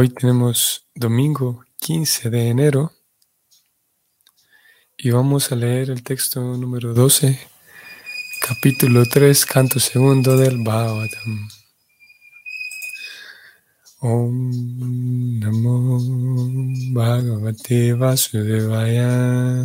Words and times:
Hoy 0.00 0.10
tenemos 0.10 0.86
domingo 0.94 1.64
15 1.80 2.30
de 2.30 2.50
enero 2.50 2.92
y 4.96 5.10
vamos 5.10 5.50
a 5.50 5.56
leer 5.56 5.90
el 5.90 6.04
texto 6.04 6.40
número 6.40 6.94
12, 6.94 7.36
capítulo 8.46 9.02
3, 9.12 9.44
canto 9.44 9.80
segundo 9.80 10.36
del 10.36 10.62
Bhagavatam. 10.62 11.48
Om 13.98 15.40
Namo 15.40 15.98
Bhagavate 16.92 17.94
Vasudevaya. 17.94 19.64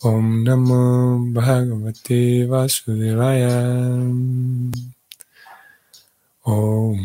Om 0.00 0.44
Namo 0.44 1.32
Bhagavate 1.32 2.44
Vasudevaya. 2.44 3.72
Om 6.44 6.98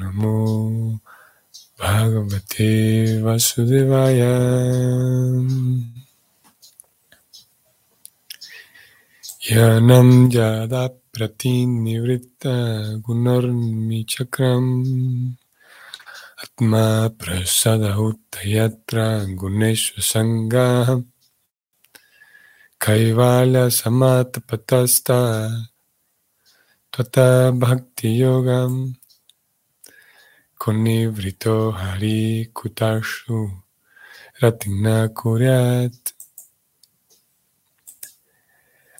Namo 0.00 1.00
Bhagavate 1.78 3.20
Vasudevaya. 3.20 4.32
Yanam 9.44 10.32
Yada 10.32 10.90
Pratinivrita 11.12 12.98
Gunarmi 13.02 14.06
Chakram 14.06 15.36
Atma 16.42 17.10
Prasada 17.10 17.92
Uttayatra 17.94 19.26
Gunesha 19.36 20.00
Sangha 20.00 21.04
Kaivalya 22.80 23.68
Samatapatasta 23.68 25.50
Tata 26.98 27.52
Bhakti 27.52 28.18
Yogam 28.18 28.96
Konivrito 30.58 31.72
Hari 31.72 32.50
Kutashu 32.52 33.62
Ratina 34.40 35.08
Kuryat. 35.14 35.94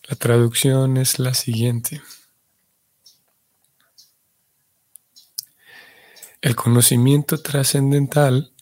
La 0.08 0.14
traducción 0.14 0.96
es 0.96 1.18
la 1.18 1.34
siguiente. 1.34 2.00
El 6.40 6.54
conocimiento 6.54 7.42
trascendental 7.42 8.52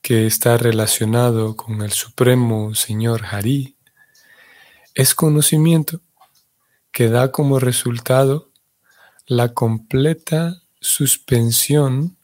que 0.00 0.26
está 0.26 0.56
relacionado 0.56 1.54
con 1.54 1.82
el 1.82 1.92
Supremo 1.92 2.74
Señor 2.74 3.26
Hari 3.30 3.76
es 4.96 5.14
conocimiento 5.14 6.00
que 6.90 7.08
da 7.08 7.30
como 7.30 7.60
resultado 7.60 8.51
la 9.26 9.54
completa 9.54 10.62
suspensión 10.80 12.16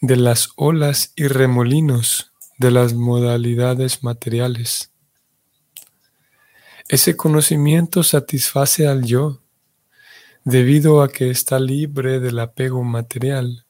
de 0.00 0.16
las 0.16 0.50
olas 0.56 1.12
y 1.16 1.26
remolinos 1.28 2.32
de 2.58 2.70
las 2.70 2.94
modalidades 2.94 4.02
materiales. 4.02 4.90
Ese 6.88 7.16
conocimiento 7.16 8.02
satisface 8.02 8.86
al 8.86 9.04
yo 9.04 9.40
debido 10.44 11.02
a 11.02 11.08
que 11.08 11.30
está 11.30 11.58
libre 11.58 12.20
del 12.20 12.38
apego 12.40 12.82
material 12.82 13.64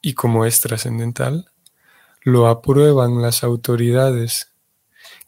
y 0.00 0.14
como 0.14 0.46
es 0.46 0.60
trascendental, 0.60 1.50
lo 2.22 2.48
aprueban 2.48 3.20
las 3.20 3.44
autoridades. 3.44 4.52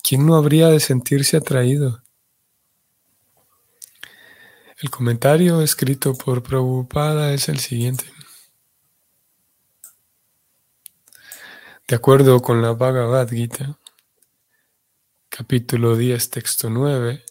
¿Quién 0.02 0.26
no 0.26 0.36
habría 0.36 0.68
de 0.68 0.80
sentirse 0.80 1.36
atraído? 1.36 2.03
El 4.84 4.90
comentario 4.90 5.62
escrito 5.62 6.12
por 6.12 6.42
Prabhupada 6.42 7.32
es 7.32 7.48
el 7.48 7.58
siguiente. 7.58 8.04
De 11.88 11.96
acuerdo 11.96 12.42
con 12.42 12.60
la 12.60 12.72
Bhagavad 12.72 13.30
Gita, 13.30 13.78
capítulo 15.30 15.96
10, 15.96 16.28
texto 16.28 16.68
9, 16.68 17.24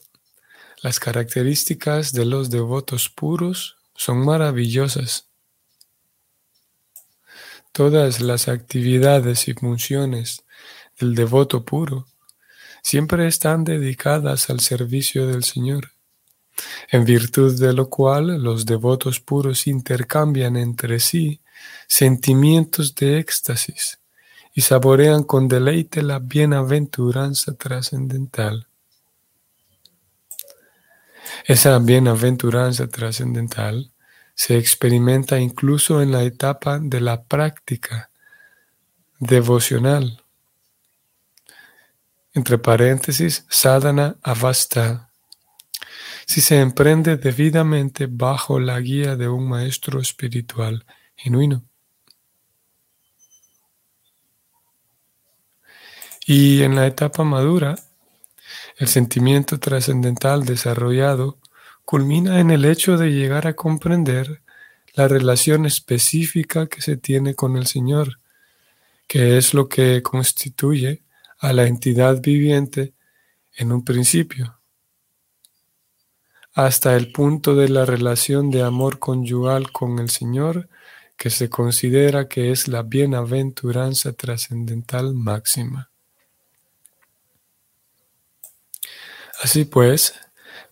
las 0.82 1.00
características 1.00 2.12
de 2.12 2.26
los 2.26 2.50
devotos 2.50 3.10
puros 3.10 3.78
son 3.94 4.26
maravillosas. 4.26 5.28
Todas 7.72 8.20
las 8.20 8.48
actividades 8.48 9.48
y 9.48 9.54
funciones 9.54 10.44
del 11.00 11.14
devoto 11.14 11.64
puro 11.64 12.08
siempre 12.82 13.28
están 13.28 13.64
dedicadas 13.64 14.50
al 14.50 14.60
servicio 14.60 15.28
del 15.28 15.44
Señor 15.44 15.93
en 16.92 17.06
virtud 17.06 17.60
de 17.60 17.74
lo 17.74 17.90
cual 17.90 18.42
los 18.42 18.66
devotos 18.66 19.20
puros 19.20 19.68
intercambian 19.68 20.56
entre 20.56 21.00
sí 21.00 21.40
sentimientos 21.88 22.96
de 22.96 23.20
éxtasis 23.20 24.00
y 24.54 24.62
saborean 24.62 25.24
con 25.24 25.48
deleite 25.48 26.04
la 26.04 26.20
bienaventuranza 26.20 27.56
trascendental. 27.56 28.68
Esa 31.46 31.80
bienaventuranza 31.80 32.88
trascendental 32.88 33.92
se 34.36 34.58
experimenta 34.58 35.40
incluso 35.40 36.02
en 36.02 36.12
la 36.12 36.24
etapa 36.24 36.80
de 36.80 37.02
la 37.02 37.24
práctica 37.24 38.10
devocional. 39.20 40.24
Entre 42.34 42.58
paréntesis, 42.58 43.46
sadhana 43.50 44.18
avasta 44.24 45.10
si 46.26 46.42
se 46.42 46.60
emprende 46.60 47.18
debidamente 47.18 48.08
bajo 48.10 48.60
la 48.60 48.80
guía 48.80 49.16
de 49.16 49.28
un 49.28 49.48
maestro 49.48 50.00
espiritual 50.00 50.86
genuino. 51.16 51.64
Y 56.26 56.64
en 56.64 56.76
la 56.76 56.88
etapa 56.88 57.24
madura, 57.24 57.76
el 58.78 58.88
sentimiento 58.88 59.60
trascendental 59.60 60.46
desarrollado 60.46 61.38
culmina 61.84 62.40
en 62.40 62.50
el 62.50 62.64
hecho 62.64 62.98
de 62.98 63.12
llegar 63.12 63.46
a 63.46 63.56
comprender 63.56 64.42
la 64.94 65.08
relación 65.08 65.66
específica 65.66 66.68
que 66.68 66.82
se 66.82 66.96
tiene 66.96 67.36
con 67.36 67.58
el 67.58 67.68
Señor, 67.68 68.20
que 69.08 69.38
es 69.38 69.54
lo 69.54 69.68
que 69.68 70.02
constituye 70.02 71.04
a 71.40 71.52
la 71.52 71.68
entidad 71.68 72.22
viviente 72.22 72.94
en 73.58 73.74
un 73.74 73.84
principio 73.84 74.63
hasta 76.54 76.96
el 76.96 77.12
punto 77.12 77.56
de 77.56 77.70
la 77.70 77.86
relación 77.86 78.52
de 78.52 78.62
amor 78.62 79.00
conyugal 79.00 79.72
con 79.72 80.00
el 80.00 80.10
Señor, 80.10 80.70
que 81.18 81.30
se 81.30 81.50
considera 81.50 82.28
que 82.28 82.52
es 82.52 82.68
la 82.68 82.84
bienaventuranza 82.84 84.14
trascendental 84.14 85.14
máxima. 85.14 85.90
Así 89.42 89.66
pues, 89.66 90.14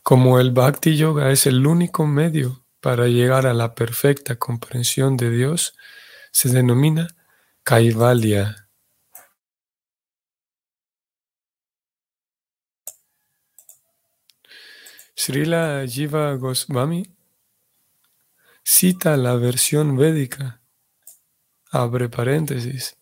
como 0.03 0.39
el 0.39 0.51
Bhakti 0.51 0.97
Yoga 0.97 1.31
es 1.31 1.45
el 1.45 1.65
único 1.65 2.05
medio 2.05 2.63
para 2.79 3.07
llegar 3.07 3.45
a 3.47 3.53
la 3.53 3.75
perfecta 3.75 4.35
comprensión 4.35 5.17
de 5.17 5.29
Dios, 5.29 5.75
se 6.31 6.49
denomina 6.49 7.07
Kaivalya 7.63 8.60
Srila 15.23 15.85
Jiva 15.85 16.33
Goswami 16.33 17.15
cita 18.63 19.15
la 19.17 19.35
versión 19.35 19.95
védica, 19.95 20.63
abre 21.69 22.09
paréntesis, 22.09 22.97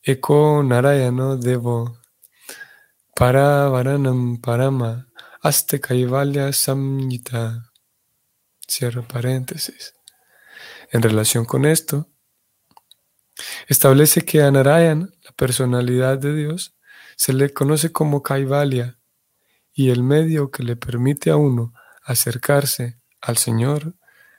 Eko 0.00 0.62
Narayano 0.62 1.36
Devo, 1.36 1.98
Paravaranam 3.16 4.40
Parama, 4.40 5.08
Aste 5.42 5.80
Kaivalya 5.80 6.52
Samyita, 6.52 7.72
cierra 8.68 9.02
paréntesis. 9.02 9.92
En 10.92 11.02
relación 11.02 11.44
con 11.44 11.64
esto, 11.64 12.08
establece 13.66 14.24
que 14.24 14.40
a 14.40 14.52
Narayan, 14.52 15.12
la 15.24 15.32
personalidad 15.32 16.16
de 16.16 16.32
Dios, 16.32 16.76
se 17.16 17.32
le 17.32 17.52
conoce 17.52 17.90
como 17.90 18.22
Kaivalya, 18.22 18.95
y 19.76 19.90
el 19.90 20.02
medio 20.02 20.50
que 20.50 20.64
le 20.64 20.74
permite 20.74 21.30
a 21.30 21.36
uno 21.36 21.74
acercarse 22.02 22.98
al 23.20 23.36
Señor 23.36 23.94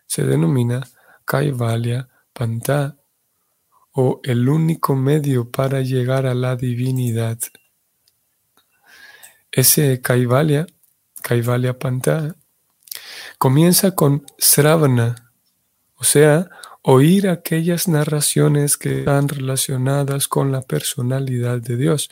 se 0.07 0.25
denomina 0.25 0.85
Kaivalya 1.25 2.09
Panta 2.33 2.97
o 3.91 4.19
el 4.23 4.49
único 4.49 4.95
medio 4.95 5.51
para 5.51 5.81
llegar 5.81 6.25
a 6.25 6.33
la 6.33 6.55
divinidad. 6.55 7.37
Ese 9.51 10.01
Kaivalya, 10.01 10.65
Kaivalya 11.21 11.77
Panta, 11.77 12.35
comienza 13.37 13.91
con 13.91 14.25
Sravana, 14.39 15.33
o 15.95 16.03
sea, 16.03 16.49
oír 16.81 17.29
aquellas 17.29 17.87
narraciones 17.87 18.75
que 18.77 18.99
están 18.99 19.27
relacionadas 19.27 20.27
con 20.27 20.51
la 20.51 20.61
personalidad 20.61 21.59
de 21.59 21.77
Dios, 21.77 22.09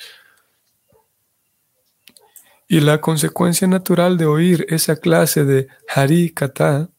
y 2.68 2.80
la 2.80 3.00
consecuencia 3.00 3.68
natural 3.68 4.18
de 4.18 4.26
oír 4.26 4.66
esa 4.70 4.96
clase 4.96 5.46
de 5.46 5.68
Hari 5.94 6.32
Kata 6.32 6.90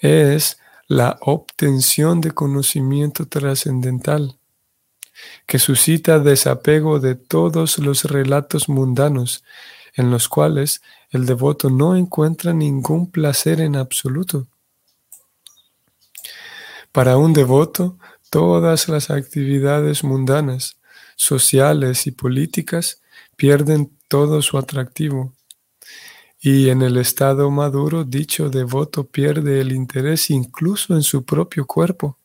es 0.00 0.58
la 0.86 1.18
obtención 1.20 2.20
de 2.20 2.30
conocimiento 2.30 3.26
trascendental, 3.26 4.38
que 5.46 5.58
suscita 5.58 6.20
desapego 6.20 7.00
de 7.00 7.16
todos 7.16 7.78
los 7.78 8.04
relatos 8.04 8.68
mundanos 8.68 9.44
en 9.94 10.10
los 10.10 10.28
cuales 10.28 10.80
el 11.10 11.26
devoto 11.26 11.70
no 11.70 11.96
encuentra 11.96 12.52
ningún 12.52 13.10
placer 13.10 13.60
en 13.60 13.74
absoluto. 13.74 14.46
Para 16.92 17.16
un 17.16 17.32
devoto, 17.32 17.98
todas 18.30 18.88
las 18.88 19.10
actividades 19.10 20.04
mundanas, 20.04 20.78
sociales 21.16 22.06
y 22.06 22.12
políticas 22.12 23.00
pierden 23.38 23.96
todo 24.08 24.42
su 24.42 24.58
atractivo. 24.58 25.32
Y 26.40 26.70
en 26.70 26.82
el 26.82 26.96
estado 26.96 27.50
maduro, 27.50 28.02
dicho 28.02 28.50
devoto 28.50 29.04
pierde 29.04 29.60
el 29.60 29.70
interés 29.72 30.30
incluso 30.30 30.94
en 30.94 31.02
su 31.02 31.24
propio 31.24 31.64
cuerpo. 31.64 32.18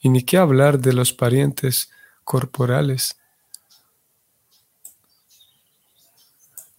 Y 0.00 0.08
ni 0.08 0.24
qué 0.24 0.38
hablar 0.38 0.80
de 0.80 0.94
los 0.94 1.12
parientes 1.12 1.90
corporales. 2.24 3.16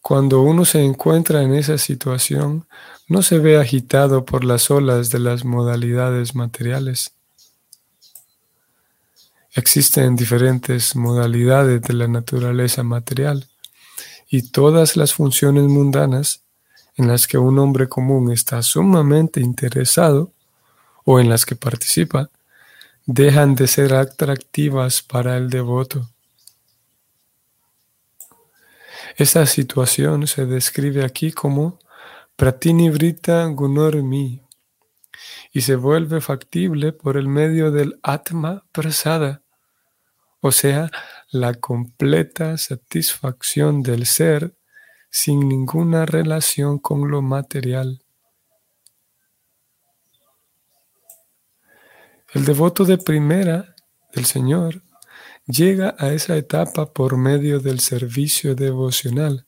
Cuando 0.02 0.42
uno 0.42 0.66
se 0.66 0.84
encuentra 0.84 1.42
en 1.42 1.54
esa 1.54 1.78
situación, 1.78 2.68
no 3.08 3.22
se 3.22 3.40
ve 3.40 3.58
agitado 3.58 4.26
por 4.26 4.44
las 4.44 4.70
olas 4.72 5.10
de 5.10 5.20
las 5.20 5.46
modalidades 5.46 6.36
materiales. 6.36 7.14
Existen 9.54 10.18
diferentes 10.18 10.98
modalidades 10.98 11.82
de 11.82 11.94
la 11.94 12.10
naturaleza 12.10 12.84
material 12.84 13.48
y 14.34 14.42
todas 14.42 14.98
las 14.98 15.14
funciones 15.14 15.66
mundanas 15.66 16.44
en 16.96 17.08
las 17.08 17.28
que 17.28 17.38
un 17.38 17.60
hombre 17.60 17.88
común 17.88 18.32
está 18.32 18.64
sumamente 18.64 19.40
interesado 19.40 20.34
o 21.06 21.20
en 21.20 21.30
las 21.30 21.46
que 21.46 21.56
participa, 21.56 22.32
dejan 23.06 23.54
de 23.54 23.68
ser 23.68 23.94
atractivas 23.94 25.04
para 25.04 25.38
el 25.38 25.52
devoto. 25.52 26.10
Esta 29.18 29.46
situación 29.46 30.26
se 30.26 30.48
describe 30.48 31.06
aquí 31.06 31.32
como 31.32 31.78
pratinivrita 32.36 33.46
gunormi 33.46 34.42
y 35.52 35.62
se 35.62 35.76
vuelve 35.76 36.22
factible 36.22 36.92
por 36.92 37.18
el 37.18 37.28
medio 37.28 37.70
del 37.70 38.00
atma 38.02 38.66
prasada, 38.72 39.44
o 40.42 40.52
sea, 40.52 40.90
la 41.34 41.56
completa 41.56 42.58
satisfacción 42.60 43.82
del 43.82 44.06
ser 44.06 44.56
sin 45.10 45.50
ninguna 45.50 46.06
relación 46.06 46.78
con 46.78 47.10
lo 47.10 47.24
material. 47.24 48.04
El 52.34 52.46
devoto 52.46 52.86
de 52.86 53.00
primera 53.00 53.76
del 54.14 54.26
Señor 54.26 54.84
llega 55.48 55.96
a 55.98 56.14
esa 56.14 56.38
etapa 56.38 56.94
por 56.94 57.18
medio 57.18 57.60
del 57.60 57.80
servicio 57.80 58.54
devocional, 58.54 59.48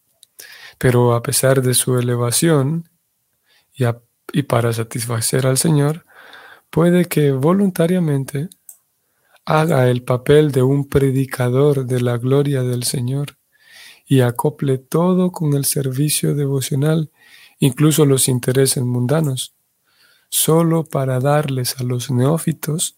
pero 0.79 1.13
a 1.13 1.21
pesar 1.21 1.61
de 1.61 1.75
su 1.75 1.99
elevación 1.99 2.89
y, 3.73 4.41
para 4.41 4.73
satisfacer 4.73 5.45
al 5.45 5.59
Señor, 5.59 6.03
puede 6.71 7.05
que 7.05 7.31
voluntariamente 7.31 8.49
haga 9.45 9.89
el 9.89 10.03
papel 10.03 10.51
de 10.51 10.63
un 10.63 10.87
predicador 10.87 11.85
de 11.85 12.01
la 12.01 12.17
gloria 12.17 12.63
del 12.63 12.83
Señor 12.83 13.37
y 14.07 14.21
acople 14.21 14.77
todo 14.77 15.31
con 15.31 15.53
el 15.53 15.65
servicio 15.65 16.35
devocional, 16.35 17.11
incluso 17.59 18.05
los 18.05 18.27
intereses 18.27 18.83
mundanos, 18.83 19.53
solo 20.29 20.83
para 20.83 21.19
darles 21.19 21.79
a 21.79 21.83
los 21.83 22.11
neófitos 22.11 22.97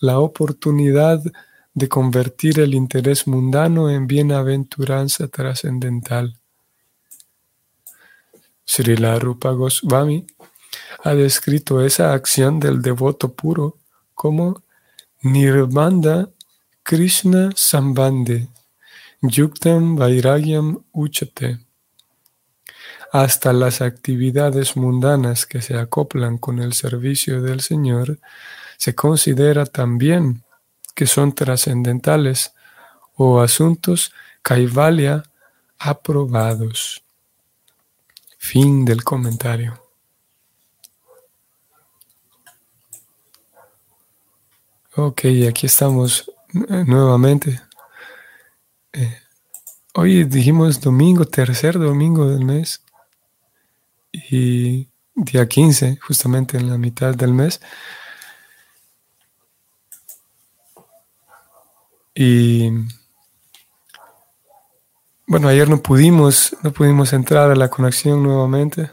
la 0.00 0.18
oportunidad 0.18 1.22
de 1.74 1.88
convertir 1.88 2.58
el 2.60 2.74
interés 2.74 3.26
mundano 3.26 3.88
en 3.90 4.06
bienaventuranza 4.06 5.28
trascendental. 5.28 6.38
Srila 8.64 9.18
Rupa 9.18 9.52
Goswami 9.52 10.26
ha 11.04 11.14
descrito 11.14 11.84
esa 11.84 12.12
acción 12.12 12.60
del 12.60 12.82
devoto 12.82 13.32
puro 13.32 13.78
como 14.14 14.62
Nirbanda 15.32 16.30
Krishna 16.82 17.50
Sambande 17.54 18.48
Yuktam 19.20 19.94
Vairagyam 19.98 20.82
Uchate. 20.92 21.58
Hasta 23.12 23.52
las 23.52 23.82
actividades 23.82 24.74
mundanas 24.74 25.44
que 25.44 25.60
se 25.60 25.76
acoplan 25.76 26.38
con 26.38 26.60
el 26.60 26.72
servicio 26.72 27.42
del 27.42 27.60
Señor 27.60 28.18
se 28.78 28.94
considera 28.94 29.66
también 29.66 30.44
que 30.94 31.06
son 31.06 31.34
trascendentales 31.34 32.54
o 33.14 33.42
asuntos 33.42 34.12
kaivalya 34.40 35.24
aprobados. 35.78 37.02
Fin 38.38 38.86
del 38.86 39.04
comentario. 39.04 39.87
Ok, 45.00 45.26
aquí 45.48 45.66
estamos 45.66 46.28
nuevamente. 46.52 47.60
Eh, 48.92 49.16
hoy 49.94 50.24
dijimos 50.24 50.80
domingo, 50.80 51.24
tercer 51.24 51.78
domingo 51.78 52.28
del 52.28 52.44
mes 52.44 52.82
y 54.12 54.88
día 55.14 55.46
15, 55.46 55.98
justamente 56.02 56.56
en 56.56 56.68
la 56.68 56.78
mitad 56.78 57.14
del 57.14 57.32
mes. 57.32 57.60
Y 62.12 62.68
bueno, 65.28 65.46
ayer 65.46 65.68
no 65.68 65.80
pudimos, 65.80 66.56
no 66.64 66.72
pudimos 66.72 67.12
entrar 67.12 67.52
a 67.52 67.54
la 67.54 67.70
conexión 67.70 68.20
nuevamente. 68.20 68.90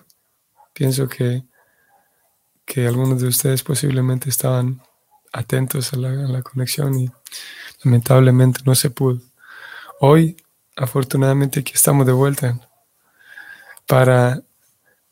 Pienso 0.72 1.10
que, 1.10 1.46
que 2.64 2.86
algunos 2.86 3.20
de 3.20 3.28
ustedes 3.28 3.64
posiblemente 3.64 4.30
estaban 4.30 4.84
atentos 5.36 5.94
a 5.94 5.98
la, 5.98 6.10
la 6.10 6.42
conexión 6.42 7.00
y 7.00 7.10
lamentablemente 7.84 8.62
no 8.66 8.76
se 8.76 8.90
pudo. 8.90 9.22
Hoy, 10.00 10.38
afortunadamente, 10.76 11.60
aquí 11.60 11.74
estamos 11.74 12.06
de 12.06 12.14
vuelta 12.14 12.60
para 13.88 14.42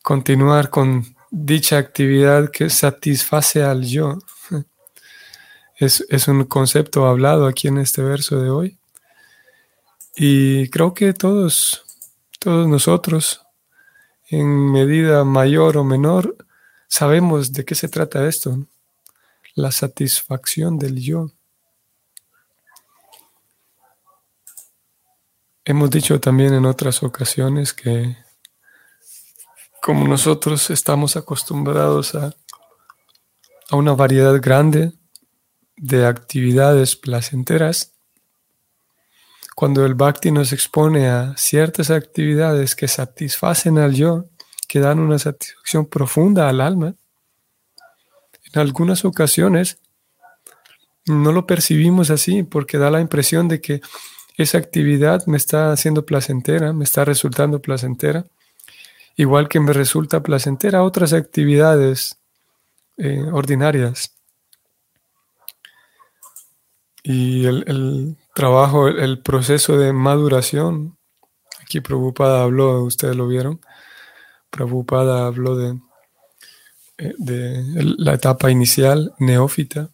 continuar 0.02 0.70
con 0.70 1.04
dicha 1.30 1.78
actividad 1.78 2.50
que 2.50 2.70
satisface 2.70 3.62
al 3.62 3.84
yo. 3.84 4.18
Es, 5.76 6.28
un 6.28 6.44
concepto 6.44 7.06
hablado 7.06 7.46
aquí 7.46 7.68
en 7.68 7.78
este 7.78 8.02
verso 8.02 8.40
de 8.40 8.50
hoy. 8.50 8.78
Y 10.16 10.68
creo 10.68 10.94
que 10.94 11.12
todos, 11.12 11.84
todos 12.38 12.68
nosotros, 12.68 13.42
en 14.28 14.70
medida 14.70 15.24
mayor 15.24 15.76
o 15.76 15.84
menor, 15.84 16.36
sabemos 16.86 17.52
de 17.52 17.64
qué 17.64 17.74
se 17.74 17.88
trata 17.88 18.28
esto. 18.28 18.56
La 19.54 19.70
satisfacción 19.70 20.78
del 20.78 21.00
yo. 21.00 21.30
Hemos 25.64 25.90
dicho 25.90 26.20
también 26.20 26.54
en 26.54 26.66
otras 26.66 27.02
ocasiones 27.02 27.72
que 27.72 28.16
como 29.80 30.08
nosotros 30.08 30.70
estamos 30.70 31.16
acostumbrados 31.16 32.14
a, 32.14 32.34
a 33.70 33.76
una 33.76 33.92
variedad 33.92 34.40
grande 34.40 34.92
de 35.76 36.06
actividades 36.06 36.96
placenteras, 36.96 37.92
cuando 39.54 39.86
el 39.86 39.94
bhakti 39.94 40.32
nos 40.32 40.52
expone 40.52 41.08
a 41.08 41.36
ciertas 41.36 41.90
actividades 41.90 42.74
que 42.74 42.88
satisfacen 42.88 43.78
al 43.78 43.94
yo, 43.94 44.24
que 44.66 44.80
dan 44.80 44.98
una 44.98 45.18
satisfacción 45.18 45.86
profunda 45.86 46.48
al 46.48 46.60
alma, 46.60 46.94
en 48.54 48.60
algunas 48.60 49.04
ocasiones 49.04 49.78
no 51.06 51.32
lo 51.32 51.46
percibimos 51.46 52.10
así 52.10 52.42
porque 52.42 52.78
da 52.78 52.90
la 52.90 53.00
impresión 53.00 53.48
de 53.48 53.60
que 53.60 53.80
esa 54.36 54.58
actividad 54.58 55.26
me 55.26 55.36
está 55.36 55.72
haciendo 55.72 56.04
placentera, 56.06 56.72
me 56.72 56.84
está 56.84 57.04
resultando 57.04 57.60
placentera, 57.60 58.24
igual 59.16 59.48
que 59.48 59.60
me 59.60 59.72
resulta 59.72 60.22
placentera 60.22 60.82
otras 60.82 61.12
actividades 61.12 62.18
eh, 62.96 63.22
ordinarias. 63.32 64.12
Y 67.02 67.44
el, 67.44 68.16
trabajo, 68.34 68.88
el, 68.88 69.20
proceso 69.20 69.76
de 69.76 69.92
maduración, 69.92 70.96
aquí 71.60 71.80
Prabhupada 71.80 72.42
habló, 72.42 72.82
ustedes 72.82 73.14
lo 73.14 73.28
vieron, 73.28 73.60
Prabhupada 74.50 75.26
habló 75.26 75.54
de, 75.54 75.78
de 76.98 77.64
la 77.98 78.14
etapa 78.14 78.50
inicial, 78.50 79.12
neófita, 79.18 79.90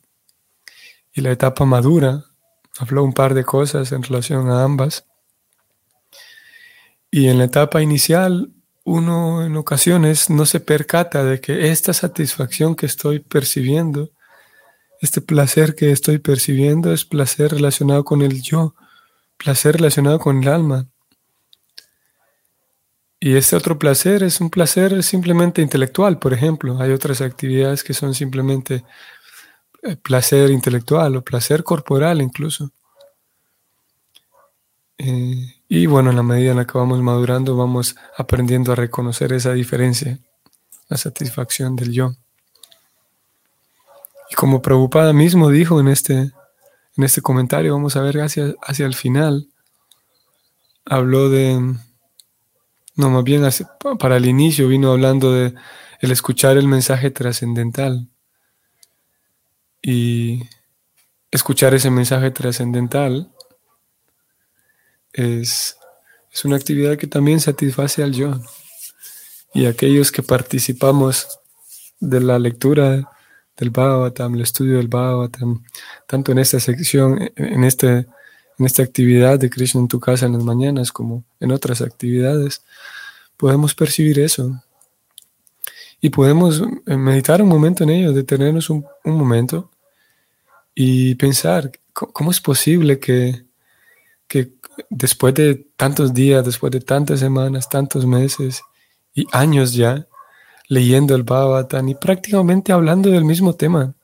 y 1.12 1.22
la 1.22 1.32
etapa 1.32 1.64
madura, 1.64 2.24
habló 2.78 3.02
un 3.02 3.12
par 3.12 3.34
de 3.34 3.44
cosas 3.44 3.92
en 3.92 4.02
relación 4.02 4.48
a 4.50 4.62
ambas. 4.62 5.06
Y 7.10 7.28
en 7.28 7.38
la 7.38 7.44
etapa 7.44 7.82
inicial, 7.82 8.52
uno 8.84 9.44
en 9.44 9.56
ocasiones 9.56 10.30
no 10.30 10.46
se 10.46 10.60
percata 10.60 11.24
de 11.24 11.40
que 11.40 11.70
esta 11.70 11.92
satisfacción 11.92 12.76
que 12.76 12.86
estoy 12.86 13.18
percibiendo, 13.18 14.10
este 15.00 15.20
placer 15.20 15.74
que 15.74 15.90
estoy 15.90 16.18
percibiendo 16.18 16.92
es 16.92 17.04
placer 17.04 17.52
relacionado 17.52 18.04
con 18.04 18.22
el 18.22 18.42
yo, 18.42 18.74
placer 19.36 19.76
relacionado 19.76 20.18
con 20.18 20.42
el 20.42 20.48
alma. 20.48 20.89
Y 23.22 23.36
este 23.36 23.54
otro 23.54 23.78
placer 23.78 24.22
es 24.22 24.40
un 24.40 24.48
placer 24.48 25.02
simplemente 25.02 25.60
intelectual, 25.60 26.18
por 26.18 26.32
ejemplo. 26.32 26.80
Hay 26.80 26.90
otras 26.92 27.20
actividades 27.20 27.84
que 27.84 27.92
son 27.92 28.14
simplemente 28.14 28.82
eh, 29.82 29.96
placer 29.96 30.50
intelectual 30.50 31.16
o 31.16 31.22
placer 31.22 31.62
corporal 31.62 32.22
incluso. 32.22 32.72
Eh, 34.96 35.54
y 35.68 35.84
bueno, 35.84 36.10
en 36.10 36.16
la 36.16 36.22
medida 36.22 36.52
en 36.52 36.56
la 36.56 36.66
que 36.66 36.78
vamos 36.78 37.02
madurando, 37.02 37.56
vamos 37.56 37.94
aprendiendo 38.16 38.72
a 38.72 38.76
reconocer 38.76 39.34
esa 39.34 39.52
diferencia, 39.52 40.18
la 40.88 40.96
satisfacción 40.96 41.76
del 41.76 41.92
yo. 41.92 42.14
Y 44.30 44.34
como 44.34 44.62
Prabhupada 44.62 45.12
mismo 45.12 45.50
dijo 45.50 45.78
en 45.78 45.88
este, 45.88 46.14
en 46.14 47.04
este 47.04 47.20
comentario, 47.20 47.74
vamos 47.74 47.96
a 47.96 48.02
ver 48.02 48.20
hacia, 48.20 48.54
hacia 48.62 48.86
el 48.86 48.94
final, 48.94 49.48
habló 50.86 51.28
de, 51.28 51.76
no, 52.96 53.10
más 53.10 53.24
bien 53.24 53.42
para 53.98 54.16
el 54.16 54.26
inicio 54.26 54.68
vino 54.68 54.92
hablando 54.92 55.32
de 55.32 55.54
el 56.00 56.10
escuchar 56.10 56.56
el 56.56 56.66
mensaje 56.66 57.10
trascendental. 57.10 58.08
Y 59.82 60.42
escuchar 61.30 61.74
ese 61.74 61.90
mensaje 61.90 62.30
trascendental 62.30 63.32
es, 65.12 65.76
una 66.44 66.56
actividad 66.56 66.96
que 66.96 67.06
también 67.06 67.40
satisface 67.40 68.02
al 68.02 68.12
yo. 68.12 68.40
Y 69.52 69.66
aquellos 69.66 70.12
que 70.12 70.22
participamos 70.22 71.26
de 71.98 72.20
la 72.20 72.38
lectura 72.38 73.10
del 73.56 73.70
Bhagavatam, 73.70 74.34
el 74.34 74.42
estudio 74.42 74.76
del 74.76 74.88
Bhagavatam, 74.88 75.64
tanto 76.06 76.32
en 76.32 76.38
esta 76.38 76.60
sección, 76.60 77.30
en, 77.36 77.64
este, 77.64 78.06
en 78.60 78.66
esta 78.66 78.82
actividad 78.82 79.38
de 79.38 79.48
Krishna 79.48 79.80
en 79.80 79.88
tu 79.88 79.98
casa 79.98 80.26
en 80.26 80.34
las 80.34 80.44
mañanas 80.44 80.92
como 80.92 81.24
en 81.40 81.50
otras 81.50 81.80
actividades, 81.80 82.62
podemos 83.38 83.74
percibir 83.74 84.18
eso. 84.18 84.62
Y 86.02 86.10
podemos 86.10 86.62
eh, 86.86 86.96
meditar 86.96 87.40
un 87.40 87.48
momento 87.48 87.84
en 87.84 87.90
ello, 87.90 88.12
detenernos 88.12 88.68
un, 88.68 88.84
momento 89.04 89.70
y 90.74 91.14
pensar, 91.14 91.72
¿cómo 91.94 92.30
es 92.30 92.40
posible 92.40 92.98
que, 92.98 93.44
que 94.28 94.52
después 94.90 95.32
de 95.34 95.66
tantos 95.76 96.12
días, 96.12 96.44
después 96.44 96.70
de 96.70 96.80
tantas 96.80 97.20
semanas, 97.20 97.68
tantos 97.68 98.04
meses 98.04 98.60
y 99.14 99.26
años 99.32 99.72
ya, 99.72 100.06
leyendo 100.68 101.14
el 101.14 101.22
Bhagavatam 101.22 101.88
y 101.88 101.94
prácticamente 101.94 102.72
hablando 102.72 103.10
del 103.10 103.24
mismo 103.24 103.54
tema, 103.54 103.94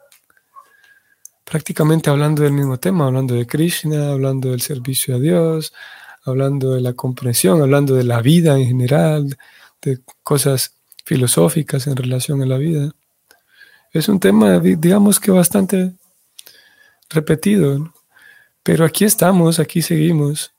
prácticamente 1.49 2.11
hablando 2.11 2.43
del 2.43 2.53
mismo 2.53 2.79
tema, 2.79 3.07
hablando 3.07 3.35
de 3.35 3.47
Krishna, 3.47 4.11
hablando 4.11 4.50
del 4.50 4.61
servicio 4.61 5.15
a 5.15 5.21
Dios, 5.21 5.73
hablando 6.25 6.75
de 6.75 6.81
la 6.81 6.93
comprensión, 6.93 7.62
hablando 7.62 7.95
de 7.95 8.03
la 8.03 8.21
vida 8.21 8.59
en 8.59 8.67
general, 8.67 9.38
de 9.81 10.00
cosas 10.25 10.75
filosóficas 11.05 11.87
en 11.87 11.95
relación 11.95 12.43
a 12.43 12.47
la 12.47 12.59
vida. 12.59 12.91
Es 13.93 14.09
un 14.09 14.19
tema, 14.19 14.59
digamos 14.59 15.21
que 15.21 15.31
bastante 15.31 15.93
repetido. 17.09 17.93
Pero 18.65 18.85
aquí 18.85 19.05
estamos, 19.05 19.61
aquí 19.61 19.83
seguimos. 19.83 20.53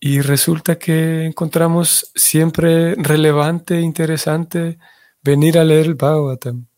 Y 0.00 0.22
resulta 0.22 0.78
que 0.78 1.26
encontramos 1.26 2.10
siempre 2.14 2.94
relevante, 2.94 3.78
interesante 3.78 4.78
venir 5.22 5.58
a 5.58 5.64
leer 5.64 5.84
el 5.84 5.94
Bhagavatam. 5.94 6.69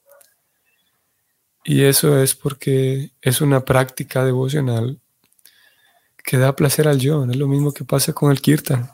Y 1.64 1.84
eso 1.84 2.20
es 2.20 2.34
porque 2.34 3.12
es 3.20 3.40
una 3.40 3.64
práctica 3.64 4.24
devocional 4.24 5.00
que 6.24 6.38
da 6.38 6.56
placer 6.56 6.88
al 6.88 6.98
yo. 6.98 7.24
Es 7.24 7.36
lo 7.36 7.48
mismo 7.48 7.72
que 7.72 7.84
pasa 7.84 8.12
con 8.12 8.30
el 8.30 8.40
kirtan. 8.40 8.90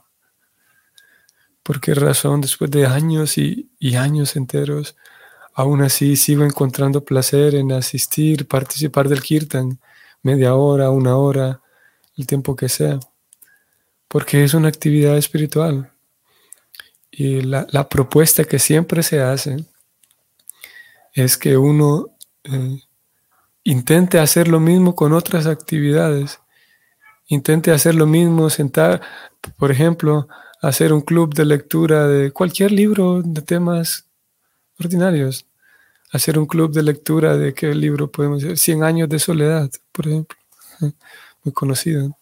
¿Por 1.62 1.80
qué 1.80 1.94
razón 1.94 2.40
después 2.40 2.70
de 2.70 2.86
años 2.86 3.38
y, 3.38 3.70
y 3.78 3.96
años 3.96 4.36
enteros, 4.36 4.96
aún 5.54 5.82
así 5.82 6.16
sigo 6.16 6.44
encontrando 6.44 7.04
placer 7.04 7.54
en 7.54 7.72
asistir, 7.72 8.46
participar 8.46 9.08
del 9.08 9.22
kirtan? 9.22 9.78
media 10.22 10.54
hora, 10.54 10.90
una 10.90 11.16
hora, 11.16 11.60
el 12.16 12.26
tiempo 12.26 12.56
que 12.56 12.68
sea, 12.68 12.98
porque 14.08 14.44
es 14.44 14.54
una 14.54 14.68
actividad 14.68 15.16
espiritual. 15.16 15.90
Y 17.10 17.40
la, 17.40 17.88
propuesta 17.88 18.44
que 18.44 18.58
siempre 18.58 19.02
se 19.02 19.20
hace 19.20 19.64
es 21.14 21.36
que 21.36 21.56
uno 21.56 22.06
eh, 22.50 22.80
intente 23.64 24.18
hacer 24.18 24.48
lo 24.48 24.60
mismo 24.60 24.94
con 24.94 25.12
otras 25.12 25.46
actividades, 25.46 26.40
intente 27.26 27.70
hacer 27.70 27.94
lo 27.94 28.06
mismo, 28.06 28.50
sentar, 28.50 29.00
por 29.56 29.70
ejemplo, 29.70 30.28
hacer 30.62 30.92
un 30.92 31.02
club 31.02 31.34
de 31.34 31.44
lectura 31.44 32.06
de 32.06 32.30
cualquier 32.32 32.72
libro 32.72 33.22
de 33.22 33.42
temas 33.42 34.06
ordinarios 34.78 35.48
hacer 36.10 36.38
un 36.38 36.46
club 36.46 36.72
de 36.72 36.82
lectura 36.82 37.36
de 37.36 37.54
qué 37.54 37.74
libro 37.74 38.10
podemos 38.10 38.42
hacer. 38.42 38.58
100 38.58 38.84
años 38.84 39.08
de 39.08 39.18
soledad, 39.18 39.70
por 39.92 40.06
ejemplo. 40.06 40.38
Muy 41.44 41.52
conocido. 41.52 42.16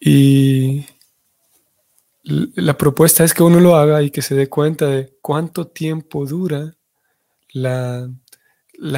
Y 0.00 0.86
la 2.22 2.76
propuesta 2.76 3.24
es 3.24 3.32
que 3.32 3.42
uno 3.42 3.60
lo 3.60 3.76
haga 3.76 4.02
y 4.02 4.10
que 4.10 4.22
se 4.22 4.34
dé 4.34 4.48
cuenta 4.48 4.86
de 4.86 5.16
cuánto 5.20 5.66
tiempo 5.66 6.26
dura 6.26 6.74
la, 7.54 8.10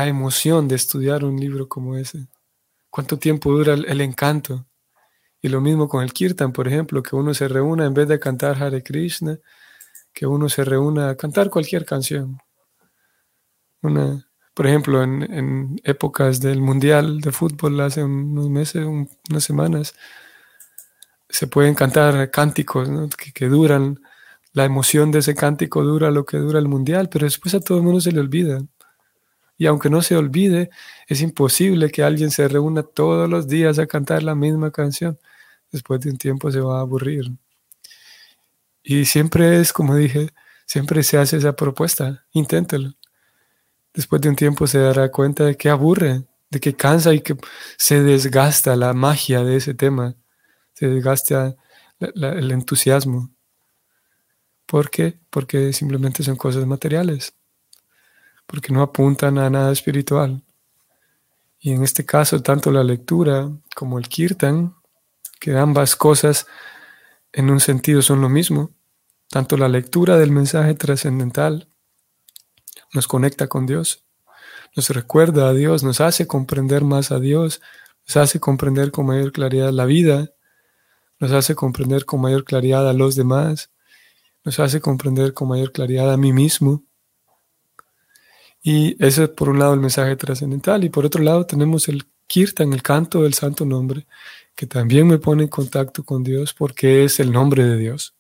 emoción 0.07 0.67
de 0.67 0.75
estudiar 0.75 1.25
un 1.25 1.39
libro 1.39 1.69
como 1.69 1.97
ese. 1.97 2.27
Cuánto 2.91 3.19
tiempo 3.19 3.53
dura 3.53 3.75
el, 3.75 4.01
encanto. 4.01 4.67
Y 5.41 5.49
lo 5.49 5.61
mismo 5.61 5.89
con 5.89 6.03
el 6.03 6.13
kirtan, 6.13 6.53
por 6.53 6.67
ejemplo, 6.67 7.03
que 7.03 7.15
uno 7.15 7.35
se 7.35 7.47
reúna 7.47 7.87
en 7.87 7.95
vez 7.95 8.09
de 8.09 8.19
cantar 8.19 8.61
Hare 8.61 8.83
Krishna, 8.83 9.39
que 10.13 10.27
uno 10.27 10.49
se 10.49 10.65
reúna 10.65 11.11
a 11.11 11.17
cantar 11.17 11.51
cualquier 11.51 11.85
canción 11.85 12.41
por 14.55 14.67
ejemplo, 14.67 15.03
en, 15.03 15.81
épocas 15.85 16.41
del 16.41 16.61
Mundial 16.61 17.21
de 17.21 17.33
Fútbol, 17.33 17.81
hace 17.81 18.03
unos 18.03 18.49
meses, 18.49 18.85
unas 18.85 19.45
semanas, 19.45 19.95
se 21.29 21.47
pueden 21.47 21.75
cantar 21.75 22.31
cánticos 22.31 22.89
que, 23.35 23.49
duran, 23.49 24.01
la 24.57 24.65
emoción 24.65 25.13
de 25.13 25.21
ese 25.21 25.35
cántico 25.35 25.85
dura 25.85 26.11
lo 26.11 26.25
que 26.25 26.39
dura 26.39 26.59
el 26.59 26.67
Mundial, 26.67 27.09
pero 27.11 27.27
después 27.27 27.55
a 27.55 27.61
todo 27.61 27.79
el 27.79 27.85
mundo 27.85 28.01
se 28.01 28.11
le 28.11 28.21
olvida. 28.21 28.63
Y 29.59 29.67
aunque 29.67 29.91
no 29.91 30.03
se 30.03 30.17
olvide, 30.17 30.71
es 31.07 31.21
imposible 31.21 31.91
que 31.91 32.03
alguien 32.03 32.31
se 32.31 32.49
reúna 32.49 32.83
todos 32.83 33.29
los 33.29 33.49
días 33.49 33.79
a 33.79 33.87
cantar 33.87 34.23
la 34.23 34.35
misma 34.35 34.71
canción. 34.71 35.19
Después 35.71 36.01
de 36.01 36.11
un 36.11 36.19
tiempo 36.19 36.51
se 36.51 36.61
va 36.61 36.79
a 36.79 36.81
aburrir. 36.81 37.31
Y 38.83 39.05
siempre 39.05 39.61
es, 39.61 39.73
como 39.73 39.95
dije, 39.95 40.31
siempre 40.67 41.03
se 41.03 41.19
hace 41.19 41.37
esa 41.37 41.55
propuesta, 41.55 42.25
inténtelo 42.33 42.97
después 43.97 44.21
de 44.21 44.29
un 44.29 44.37
tiempo 44.37 44.67
se 44.67 44.79
dará 44.79 45.11
cuenta 45.11 45.45
de 45.45 45.57
que 45.57 45.71
aburre, 45.71 46.25
de 46.51 46.61
que 46.61 46.77
cansa 46.77 47.15
y 47.15 47.21
que 47.21 47.37
se 47.79 48.03
desgasta 48.03 48.77
la 48.77 48.93
magia 48.93 49.43
de 49.43 49.57
ese 49.57 49.75
tema, 49.75 50.15
se 50.75 50.87
desgasta 50.87 51.57
el 51.99 52.53
entusiasmo. 52.53 53.31
¿Por 54.67 54.91
qué? 54.91 55.19
Porque 55.31 55.73
simplemente 55.73 56.23
son 56.23 56.37
cosas 56.37 56.67
materiales, 56.67 57.35
porque 58.47 58.73
no 58.73 58.83
apuntan 58.83 59.39
a 59.39 59.49
nada 59.49 59.73
espiritual. 59.73 60.43
Y 61.59 61.73
en 61.73 61.83
este 61.83 62.05
caso, 62.05 62.43
tanto 62.43 62.71
la 62.71 62.85
lectura 62.85 63.51
como 63.75 63.99
el 63.99 64.09
kirtan, 64.09 64.75
que 65.41 65.57
ambas 65.57 65.97
cosas 65.97 66.47
en 67.33 67.51
un 67.51 67.61
sentido 67.61 68.03
son 68.03 68.21
lo 68.21 68.29
mismo, 68.29 68.71
tanto 69.31 69.57
la 69.57 69.69
lectura 69.69 70.17
del 70.19 70.31
mensaje 70.31 70.75
trascendental 70.75 71.69
nos 72.93 73.07
conecta 73.07 73.49
con 73.49 73.67
Dios, 73.67 74.05
nos 74.75 74.91
recuerda 74.91 75.49
a 75.49 75.53
Dios, 75.53 75.83
nos 75.83 76.01
hace 76.01 76.27
comprender 76.27 76.85
más 76.85 77.11
a 77.13 77.19
Dios, 77.19 77.61
nos 78.07 78.17
hace 78.17 78.41
comprender 78.41 78.91
con 78.91 79.07
mayor 79.07 79.33
claridad 79.33 79.71
la 79.71 79.85
vida, 79.85 80.31
nos 81.19 81.33
hace 81.33 81.55
comprender 81.55 82.05
con 82.05 82.21
mayor 82.21 82.45
claridad 82.45 82.89
a 82.89 82.93
los 82.93 83.17
demás, 83.17 83.71
nos 84.47 84.61
hace 84.61 84.81
comprender 84.81 85.35
con 85.35 85.49
mayor 85.49 85.73
claridad 85.73 86.13
a 86.13 86.17
mí 86.17 86.33
mismo. 86.33 86.85
Y 88.63 88.97
ese 89.05 89.25
es 89.25 89.29
por 89.31 89.49
un 89.49 89.59
lado 89.59 89.75
el 89.75 89.81
mensaje 89.81 90.15
trascendental 90.15 90.85
y 90.85 90.89
por 90.89 91.05
otro 91.05 91.21
lado 91.21 91.47
tenemos 91.47 91.89
el 91.89 92.07
kirtan, 92.29 92.73
el 92.73 92.81
canto 92.81 93.25
del 93.25 93.35
santo 93.35 93.65
nombre, 93.65 94.07
que 94.55 94.67
también 94.67 95.09
me 95.09 95.19
pone 95.19 95.43
en 95.43 95.49
contacto 95.49 96.05
con 96.05 96.23
Dios 96.23 96.55
porque 96.55 97.03
es 97.05 97.19
el 97.19 97.33
nombre 97.33 97.65
de 97.65 97.77
Dios. 97.77 98.15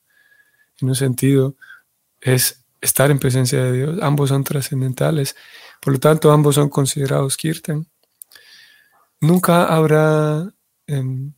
En 0.80 0.88
un 0.88 0.97
sentido, 0.97 1.54
es 2.21 2.64
estar 2.80 3.12
en 3.12 3.21
presencia 3.21 3.62
de 3.62 3.73
Dios. 3.73 3.99
Ambos 4.02 4.30
son 4.30 4.42
trascendentales. 4.42 5.37
Por 5.80 5.92
lo 5.92 6.00
tanto, 6.00 6.33
ambos 6.33 6.56
son 6.56 6.68
considerados 6.68 7.37
kirtan. 7.37 7.87
Nunca 9.21 9.64
habrá 9.66 10.52
em, 10.88 11.33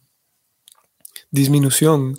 disminución, 1.31 2.17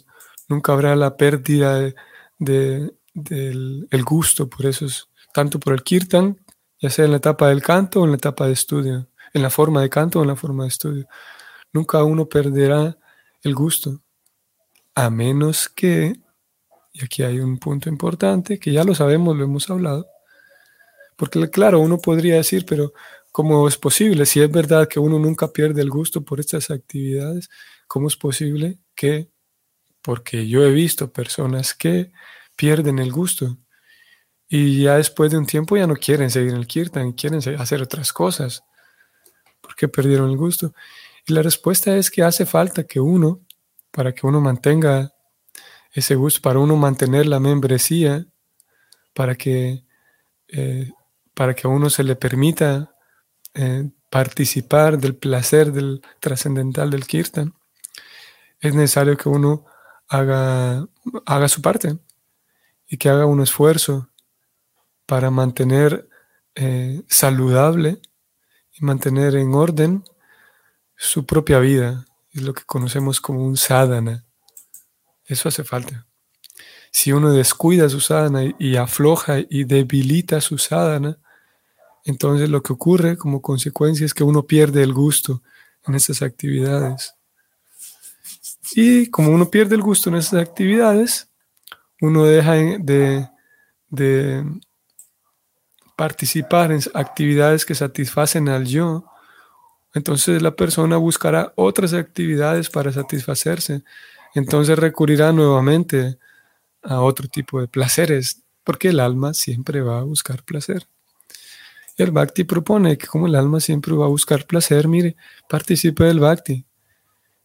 nunca 0.48 0.74
habrá 0.74 0.96
la 0.96 1.18
pérdida 1.18 1.94
del 2.40 2.98
el 3.14 4.04
gusto 4.04 4.50
por 4.50 4.66
eso, 4.66 4.88
tanto 5.34 5.60
por 5.60 5.74
el 5.74 5.84
kirtan, 5.84 6.40
ya 6.80 6.90
sea 6.90 7.06
en 7.06 7.12
la 7.12 7.18
etapa 7.18 7.50
del 7.50 7.62
canto 7.62 8.02
o 8.02 8.06
en 8.06 8.12
la 8.12 8.18
etapa 8.18 8.48
de 8.48 8.54
estudio, 8.54 9.08
en 9.34 9.42
la 9.42 9.50
forma 9.50 9.82
de 9.82 9.90
canto 9.90 10.20
o 10.20 10.22
en 10.24 10.30
la 10.30 10.36
forma 10.36 10.64
de 10.64 10.70
estudio. 10.70 11.08
Nunca 11.74 12.04
uno 12.04 12.28
perderá 12.28 12.98
el 13.44 13.54
gusto, 13.54 14.02
a 14.96 15.10
menos 15.10 15.70
que, 15.70 16.20
y 16.94 17.04
aquí 17.04 17.24
hay 17.24 17.40
un 17.40 17.58
punto 17.60 17.90
importante, 17.90 18.60
que 18.60 18.72
ya 18.72 18.84
lo 18.84 18.96
sabemos, 18.96 19.38
lo 19.38 19.44
hemos 19.44 19.70
hablado, 19.70 20.08
porque 21.16 21.50
claro, 21.50 21.80
uno 21.80 22.00
podría 22.00 22.36
decir, 22.36 22.66
pero 22.66 22.94
¿cómo 23.32 23.68
es 23.68 23.78
posible? 23.78 24.26
Si 24.26 24.42
es 24.42 24.50
verdad 24.50 24.88
que 24.88 25.00
uno 25.00 25.20
nunca 25.20 25.52
pierde 25.52 25.82
el 25.82 25.90
gusto 25.90 26.24
por 26.24 26.40
estas 26.40 26.72
actividades, 26.72 27.50
¿cómo 27.88 28.08
es 28.08 28.16
posible 28.16 28.80
que, 28.96 29.30
porque 30.02 30.48
yo 30.48 30.64
he 30.64 30.72
visto 30.72 31.12
personas 31.12 31.74
que 31.74 32.12
pierden 32.56 33.00
el 33.00 33.12
gusto 33.12 33.58
y 34.48 34.82
ya 34.84 34.98
después 34.98 35.32
de 35.32 35.38
un 35.38 35.46
tiempo 35.46 35.78
ya 35.78 35.86
no 35.86 35.96
quieren 35.96 36.32
seguir 36.32 36.52
en 36.52 36.58
el 36.58 36.68
kirtan, 36.68 37.14
quieren 37.14 37.40
hacer 37.60 37.82
otras 37.84 38.12
cosas, 38.12 38.64
porque 39.62 39.88
perdieron 39.88 40.32
el 40.32 40.38
gusto. 40.38 40.74
Y 41.28 41.34
la 41.34 41.44
respuesta 41.44 41.96
es 41.96 42.10
que 42.10 42.24
hace 42.24 42.48
falta 42.48 42.84
que 42.84 43.00
uno, 43.00 43.42
para 43.92 44.12
que 44.12 44.26
uno 44.26 44.42
mantenga 44.42 45.14
ese 45.92 46.16
gusto, 46.16 46.42
para 46.42 46.58
uno 46.58 46.76
mantener 46.76 47.28
la 47.28 47.40
membresía, 47.40 48.26
para 49.14 49.36
que, 49.36 49.86
eh, 50.48 50.92
para 51.36 51.54
que 51.54 51.68
a 51.68 51.70
uno 51.70 51.92
se 51.92 52.04
le 52.04 52.16
permita 52.16 52.96
eh, 53.54 53.92
participar 54.10 54.98
del 54.98 55.16
placer 55.16 55.72
del 55.72 56.02
trascendental 56.20 56.90
del 56.90 57.06
kirtan, 57.06 57.54
es 58.62 58.74
necesario 58.74 59.16
que 59.16 59.30
uno 59.30 59.66
haga, 60.10 60.88
haga 61.26 61.48
su 61.48 61.62
parte 61.62 61.98
y 62.88 62.98
que 62.98 63.10
haga 63.10 63.26
un 63.26 63.42
esfuerzo 63.42 64.10
para 65.06 65.32
mantener 65.32 66.10
eh, 66.56 67.04
saludable 67.08 68.02
y 68.74 68.84
mantener 68.84 69.36
en 69.36 69.54
orden 69.54 70.04
su 70.98 71.26
propia 71.26 71.60
vida. 71.60 72.06
Es 72.32 72.42
lo 72.42 72.54
que 72.54 72.64
conocemos 72.64 73.22
como 73.22 73.46
un 73.46 73.56
sadhana. 73.56 74.26
Eso 75.26 75.48
hace 75.48 75.64
falta. 75.64 76.06
Si 76.92 77.12
uno 77.12 77.32
descuida 77.32 77.88
su 77.88 78.00
sadhana 78.00 78.54
y 78.58 78.76
afloja 78.76 79.38
y 79.48 79.64
debilita 79.64 80.42
su 80.42 80.58
sadhana, 80.58 81.20
entonces 82.04 82.50
lo 82.50 82.64
que 82.64 82.74
ocurre 82.74 83.18
como 83.18 83.42
consecuencia 83.42 84.06
es 84.06 84.14
que 84.16 84.24
uno 84.24 84.44
pierde 84.44 84.82
el 84.82 84.94
gusto 84.94 85.44
en 85.86 85.96
esas 85.96 86.24
actividades. 86.24 87.14
Y 88.76 89.08
como 89.08 89.32
uno 89.32 89.50
pierde 89.50 89.76
el 89.76 89.82
gusto 89.82 90.10
en 90.10 90.16
esas 90.18 90.42
actividades, 90.42 91.30
uno 92.02 92.26
deja 92.26 92.54
de, 92.54 93.28
participar 95.96 96.72
en 96.72 96.80
actividades 96.94 97.66
que 97.66 97.76
satisfacen 97.76 98.48
al 98.48 98.66
yo, 98.66 99.06
entonces 99.94 100.42
la 100.42 100.56
persona 100.56 100.98
buscará 100.98 101.52
otras 101.56 101.94
actividades 101.94 102.70
para 102.70 102.92
satisfacerse. 102.92 103.84
Entonces 104.36 104.78
recurrirá 104.78 105.34
nuevamente 105.34 106.18
a 106.84 107.02
otro 107.02 107.28
tipo 107.28 107.60
de 107.60 107.68
placeres, 107.68 108.44
porque 108.64 108.90
el 108.90 109.00
alma 109.00 109.34
siempre 109.34 109.82
va 109.82 110.00
a 110.00 110.04
buscar 110.04 110.44
placer. 110.44 110.88
El 111.98 112.12
Bhakti 112.12 112.46
propone 112.46 112.98
que 112.98 113.08
como 113.08 113.28
el 113.28 113.36
alma 113.36 113.60
siempre 113.60 113.94
va 113.94 114.06
a 114.06 114.10
buscar 114.10 114.46
placer, 114.46 114.88
mire, 114.88 115.18
participe 115.50 116.06
del 116.06 116.20
Bhakti. 116.20 116.66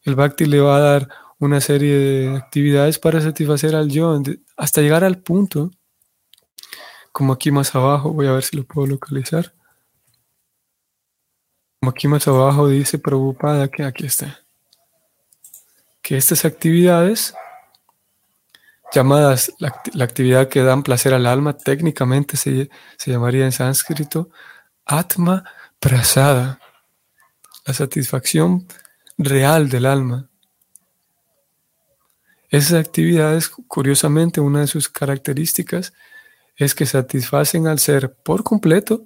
El 0.04 0.14
Bhakti 0.14 0.44
le 0.44 0.60
va 0.60 0.76
a 0.76 0.80
dar 0.80 1.08
una 1.38 1.60
serie 1.60 1.96
de 1.96 2.36
actividades 2.36 2.98
para 2.98 3.20
satisfacer 3.20 3.74
al 3.74 3.88
yo, 3.88 4.20
hasta 4.56 4.80
llegar 4.80 5.04
al 5.04 5.18
punto, 5.18 5.70
como 7.12 7.32
aquí 7.32 7.50
más 7.50 7.74
abajo, 7.74 8.12
voy 8.12 8.26
a 8.26 8.32
ver 8.32 8.42
si 8.42 8.56
lo 8.56 8.64
puedo 8.64 8.86
localizar. 8.86 9.54
Como 11.80 11.90
aquí 11.90 12.08
más 12.08 12.26
abajo 12.26 12.68
dice 12.68 12.98
Prabhupada 12.98 13.68
que 13.68 13.84
aquí 13.84 14.06
está. 14.06 14.40
Que 16.02 16.16
estas 16.16 16.44
actividades, 16.44 17.34
llamadas 18.92 19.52
la, 19.58 19.68
actividad 20.04 20.48
que 20.48 20.62
dan 20.62 20.82
placer 20.82 21.14
al 21.14 21.26
alma, 21.26 21.56
técnicamente 21.56 22.36
se, 22.36 22.68
se 22.96 23.10
llamaría 23.10 23.44
en 23.44 23.52
sánscrito 23.52 24.30
Atma 24.84 25.44
Prasada, 25.78 26.58
la 27.66 27.74
satisfacción 27.74 28.66
real 29.18 29.68
del 29.68 29.86
alma. 29.86 30.30
Esas 32.50 32.74
actividades, 32.74 33.48
curiosamente, 33.48 34.40
una 34.40 34.60
de 34.60 34.66
sus 34.66 34.88
características 34.88 35.92
es 36.56 36.74
que 36.74 36.86
satisfacen 36.86 37.66
al 37.66 37.80
ser 37.80 38.14
por 38.14 38.44
completo, 38.44 39.02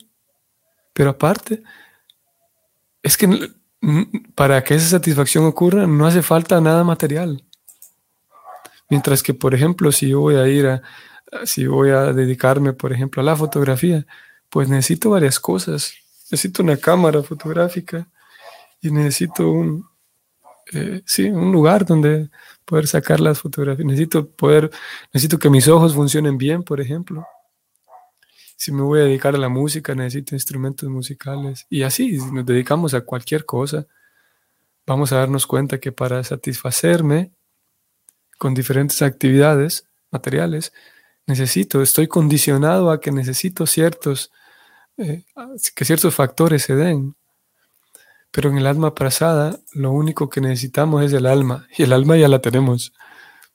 pero 0.93 1.11
aparte, 1.11 1.63
es 3.03 3.17
que 3.17 3.51
para 4.35 4.63
que 4.65 4.75
esa 4.75 4.89
satisfacción 4.89 5.45
ocurra 5.45 5.87
no 5.87 6.07
hace 6.07 6.23
falta 6.23 6.61
nada 6.61 6.85
material. 6.85 7.45
Mientras 8.91 9.23
que, 9.23 9.35
por 9.35 9.55
ejemplo, 9.55 9.93
si 9.93 10.09
yo 10.09 10.21
voy 10.21 10.37
a 10.37 10.49
ir 10.49 10.67
a, 10.67 10.83
si 11.45 11.67
voy 11.67 11.91
a 11.91 12.13
dedicarme, 12.13 12.73
por 12.73 12.93
ejemplo, 12.93 13.23
a 13.23 13.25
la 13.25 13.37
fotografía, 13.37 14.07
pues 14.49 14.69
necesito 14.69 15.11
varias 15.11 15.39
cosas. 15.39 15.93
Necesito 16.31 16.63
una 16.63 16.77
cámara 16.77 17.23
fotográfica 17.23 18.09
y 18.81 18.91
necesito 18.91 19.51
un, 19.51 19.89
eh, 20.73 21.03
sí, 21.07 21.29
un 21.31 21.53
lugar 21.53 21.87
donde 21.87 22.31
poder 22.65 22.87
sacar 22.87 23.21
las 23.21 23.41
fotografías. 23.41 23.87
Necesito 23.87 24.29
poder, 24.29 24.71
necesito 25.13 25.39
que 25.39 25.51
mis 25.51 25.69
ojos 25.69 25.95
funcionen 25.95 26.37
bien, 26.37 26.63
por 26.63 26.81
ejemplo. 26.81 27.27
Si 28.57 28.73
me 28.73 28.83
voy 28.83 29.01
a 29.01 29.05
dedicar 29.05 29.35
a 29.35 29.39
la 29.39 29.49
música, 29.49 29.95
necesito 29.95 30.35
instrumentos 30.35 30.89
musicales. 30.89 31.67
Y 31.71 31.83
así, 31.83 32.19
si 32.21 32.33
nos 32.33 32.45
dedicamos 32.45 32.93
a 32.93 33.03
cualquier 33.03 33.45
cosa, 33.47 33.87
vamos 34.87 35.13
a 35.13 35.19
darnos 35.19 35.47
cuenta 35.47 35.79
que 35.79 35.93
para 35.93 36.23
satisfacerme 36.25 37.33
con 38.37 38.55
diferentes 38.55 39.01
actividades 39.03 39.87
materiales, 40.11 40.73
necesito, 41.27 41.83
estoy 41.83 42.09
condicionado 42.09 42.91
a 42.91 43.01
que 43.01 43.13
necesito 43.13 43.67
ciertos, 43.67 44.33
eh, 44.97 45.25
que 45.75 45.85
ciertos 45.85 46.15
factores 46.15 46.63
se 46.63 46.75
den. 46.75 47.15
Pero 48.31 48.51
en 48.51 48.59
el 48.59 48.67
alma 48.67 48.95
prasada, 48.95 49.59
lo 49.73 49.93
único 49.93 50.29
que 50.29 50.41
necesitamos 50.41 51.05
es 51.05 51.13
el 51.13 51.27
alma, 51.27 51.67
y 51.77 51.83
el 51.83 51.93
alma 51.93 52.17
ya 52.17 52.29
la 52.29 52.41
tenemos, 52.41 52.93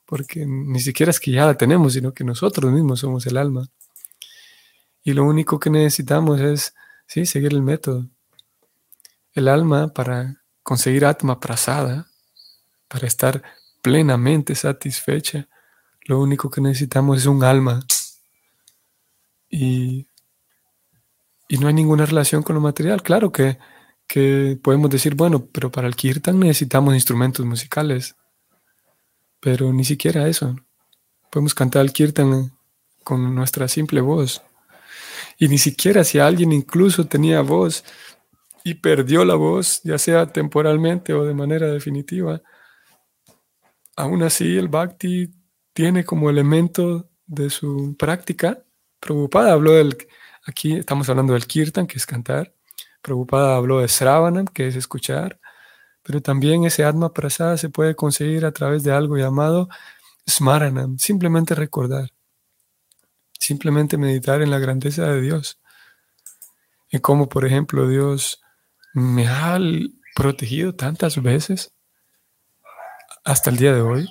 porque 0.06 0.46
ni 0.46 0.80
siquiera 0.80 1.10
es 1.12 1.20
que 1.20 1.32
ya 1.32 1.46
la 1.46 1.56
tenemos, 1.56 1.94
sino 1.94 2.14
que 2.14 2.24
nosotros 2.24 2.72
mismos 2.72 3.00
somos 3.00 3.26
el 3.28 3.38
alma. 3.38 3.68
Y 5.04 5.14
lo 5.14 5.26
único 5.26 5.60
que 5.60 5.70
necesitamos 5.70 6.40
es, 6.40 6.74
sí, 7.08 7.26
seguir 7.26 7.54
el 7.54 7.62
método. 7.62 8.08
El 9.34 9.48
alma 9.48 9.90
para 9.94 10.44
conseguir 10.64 11.06
atma 11.06 11.40
prasada, 11.40 12.08
para 12.88 13.08
estar 13.08 13.44
plenamente 13.82 14.56
satisfecha, 14.56 15.50
lo 16.06 16.20
único 16.20 16.50
que 16.50 16.62
necesitamos 16.62 17.20
es 17.20 17.26
un 17.26 17.44
alma. 17.44 17.82
Y, 19.50 20.08
y 21.48 21.58
no 21.58 21.68
hay 21.68 21.74
ninguna 21.74 22.06
relación 22.06 22.44
con 22.44 22.56
lo 22.56 22.62
material. 22.62 23.04
Claro 23.04 23.32
que 23.32 23.58
que 24.13 24.60
podemos 24.62 24.91
decir, 24.91 25.15
bueno, 25.15 25.47
pero 25.52 25.71
para 25.71 25.88
el 25.88 25.95
kirtan 25.95 26.39
necesitamos 26.39 26.93
instrumentos 26.93 27.43
musicales, 27.47 28.15
pero 29.39 29.73
ni 29.73 29.84
siquiera 29.84 30.28
eso. 30.28 30.56
Podemos 31.32 31.56
cantar 31.56 31.82
el 31.82 31.91
kirtan 31.91 32.52
con 33.04 33.34
nuestra 33.34 33.67
simple 33.67 34.02
voz. 34.02 34.43
Y 35.39 35.47
ni 35.47 35.58
siquiera 35.58 36.04
si 36.04 36.19
alguien 36.19 36.52
incluso 36.52 37.08
tenía 37.08 37.41
voz 37.41 37.84
y 38.63 38.76
perdió 38.76 39.26
la 39.26 39.34
voz, 39.34 39.82
ya 39.84 39.97
sea 39.97 40.28
temporalmente 40.28 41.15
o 41.15 41.26
de 41.26 41.34
manera 41.34 41.65
definitiva, 41.65 42.39
aún 43.95 44.21
así 44.21 44.58
el 44.58 44.67
bhakti 44.67 45.34
tiene 45.73 46.06
como 46.06 46.30
elemento 46.30 47.10
de 47.26 47.49
su 47.49 47.95
práctica. 47.97 48.63
Prabhupada 48.99 49.54
habló 49.54 49.71
del, 49.71 49.97
aquí 50.45 50.73
estamos 50.73 51.10
hablando 51.10 51.34
del 51.34 51.47
kirtan, 51.47 51.88
que 51.88 51.97
es 51.97 52.06
cantar, 52.06 52.54
Prabhupada 53.04 53.58
habló 53.58 53.82
de 53.82 53.88
Sravanam, 53.89 54.48
que 54.48 54.68
es 54.68 54.76
escuchar, 54.78 55.39
pero 56.04 56.22
también 56.22 56.63
ese 56.63 56.86
Atma 56.86 57.13
Prasada 57.13 57.58
se 57.58 57.70
puede 57.70 57.96
conseguir 57.96 58.46
a 58.46 58.54
través 58.54 58.82
de 58.84 58.94
algo 58.94 59.18
llamado 59.18 59.68
Smaranam, 60.28 60.98
simplemente 60.98 61.54
recordar, 61.54 62.12
simplemente 63.38 63.98
meditar 63.98 64.42
en 64.42 64.50
la 64.50 64.58
grandeza 64.58 65.06
de 65.06 65.22
Dios, 65.22 65.60
en 66.92 67.02
cómo, 67.02 67.28
por 67.28 67.46
ejemplo, 67.46 67.89
Dios 67.89 68.42
me 68.94 69.28
ha 69.28 69.60
protegido 70.16 70.74
tantas 70.74 71.22
veces 71.22 71.74
hasta 73.26 73.50
el 73.50 73.58
día 73.58 73.74
de 73.74 73.82
hoy, 73.82 74.08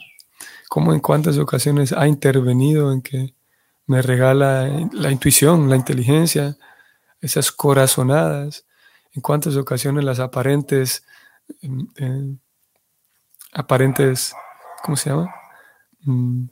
cómo 0.68 0.92
en 0.92 1.00
cuántas 1.00 1.38
ocasiones 1.38 1.94
ha 1.94 2.06
intervenido 2.06 2.92
en 2.92 3.00
que 3.00 3.34
me 3.86 4.02
regala 4.02 4.68
la 4.92 5.10
intuición, 5.10 5.70
la 5.70 5.76
inteligencia, 5.76 6.58
esas 7.22 7.52
corazonadas, 7.52 8.66
en 9.12 9.22
cuántas 9.22 9.56
ocasiones 9.56 10.04
las 10.04 10.20
aparentes, 10.20 11.04
em, 11.62 11.86
em, 11.96 12.38
aparentes, 13.52 14.34
¿cómo 14.82 14.96
se 14.96 15.10
llama? 15.10 15.34
Mm, 16.04 16.46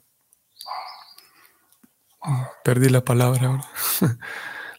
perdí 2.65 2.89
la 2.89 3.05
palabra 3.05 3.47
ahora, 3.47 3.65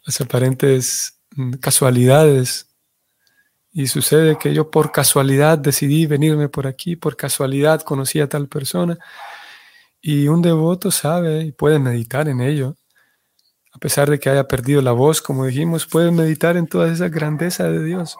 las 0.06 0.22
aparentes 0.22 1.20
mm, 1.36 1.54
casualidades. 1.54 2.68
Y 3.74 3.88
sucede 3.88 4.38
que 4.38 4.54
yo 4.54 4.70
por 4.70 4.92
casualidad 4.92 5.58
decidí 5.58 6.06
venirme 6.06 6.50
por 6.50 6.68
aquí, 6.68 6.96
por 6.98 7.16
casualidad 7.16 7.82
conocí 7.82 8.20
a 8.20 8.28
tal 8.30 8.48
persona. 8.50 8.98
Y 10.02 10.28
un 10.28 10.42
devoto 10.42 10.92
sabe 10.92 11.44
y 11.44 11.52
puede 11.52 11.80
meditar 11.80 12.28
en 12.28 12.42
ello. 12.42 12.76
A 13.74 13.78
pesar 13.80 14.10
de 14.10 14.20
que 14.20 14.30
haya 14.30 14.48
perdido 14.48 14.82
la 14.82 14.92
voz, 14.92 15.22
como 15.22 15.46
dijimos, 15.46 15.88
puede 15.88 16.12
meditar 16.12 16.58
en 16.58 16.68
toda 16.68 16.92
esa 16.92 17.10
grandeza 17.10 17.70
de 17.70 17.84
Dios. 17.84 18.18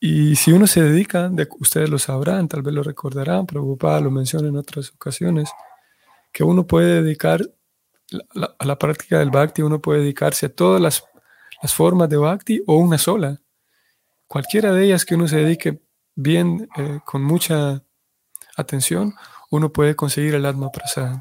Y 0.00 0.36
si 0.36 0.52
uno 0.52 0.66
se 0.66 0.82
dedica, 0.82 1.28
de, 1.28 1.48
ustedes 1.58 1.90
lo 1.90 1.98
sabrán, 1.98 2.46
tal 2.48 2.62
vez 2.62 2.74
lo 2.74 2.82
recordarán, 2.82 3.46
Prabhupada 3.46 4.00
lo 4.00 4.10
menciona 4.10 4.48
en 4.48 4.56
otras 4.56 4.92
ocasiones, 4.92 5.50
que 6.32 6.44
uno 6.44 6.66
puede 6.66 7.02
dedicar 7.02 7.40
a 8.58 8.64
la 8.64 8.78
práctica 8.78 9.18
del 9.18 9.30
bhakti, 9.30 9.62
uno 9.62 9.80
puede 9.80 10.00
dedicarse 10.00 10.46
a 10.46 10.54
todas 10.54 10.80
las, 10.80 11.04
formas 11.72 12.08
de 12.08 12.16
bhakti 12.16 12.62
o 12.66 12.76
una 12.76 12.98
sola. 12.98 13.40
Cualquiera 14.28 14.72
de 14.72 14.84
ellas 14.84 15.04
que 15.04 15.16
uno 15.16 15.26
se 15.26 15.38
dedique 15.38 15.82
bien, 16.14 16.68
eh, 16.76 17.00
con 17.04 17.24
mucha 17.24 17.82
atención, 18.56 19.14
uno 19.50 19.72
puede 19.72 19.96
conseguir 19.96 20.34
el 20.36 20.46
Atma 20.46 20.70
Prasad. 20.70 21.20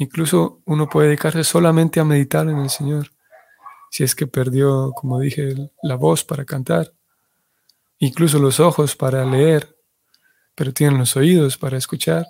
Incluso 0.00 0.62
uno 0.64 0.88
puede 0.88 1.08
dedicarse 1.08 1.44
solamente 1.44 2.00
a 2.00 2.04
meditar 2.04 2.48
en 2.48 2.58
el 2.58 2.70
Señor, 2.70 3.12
si 3.90 4.02
es 4.02 4.14
que 4.14 4.26
perdió, 4.26 4.92
como 4.92 5.20
dije, 5.20 5.54
la 5.82 5.94
voz 5.94 6.24
para 6.24 6.44
cantar 6.44 6.92
incluso 8.00 8.38
los 8.38 8.58
ojos 8.58 8.96
para 8.96 9.24
leer, 9.24 9.76
pero 10.56 10.72
tienen 10.72 10.98
los 10.98 11.16
oídos 11.16 11.56
para 11.56 11.78
escuchar. 11.78 12.26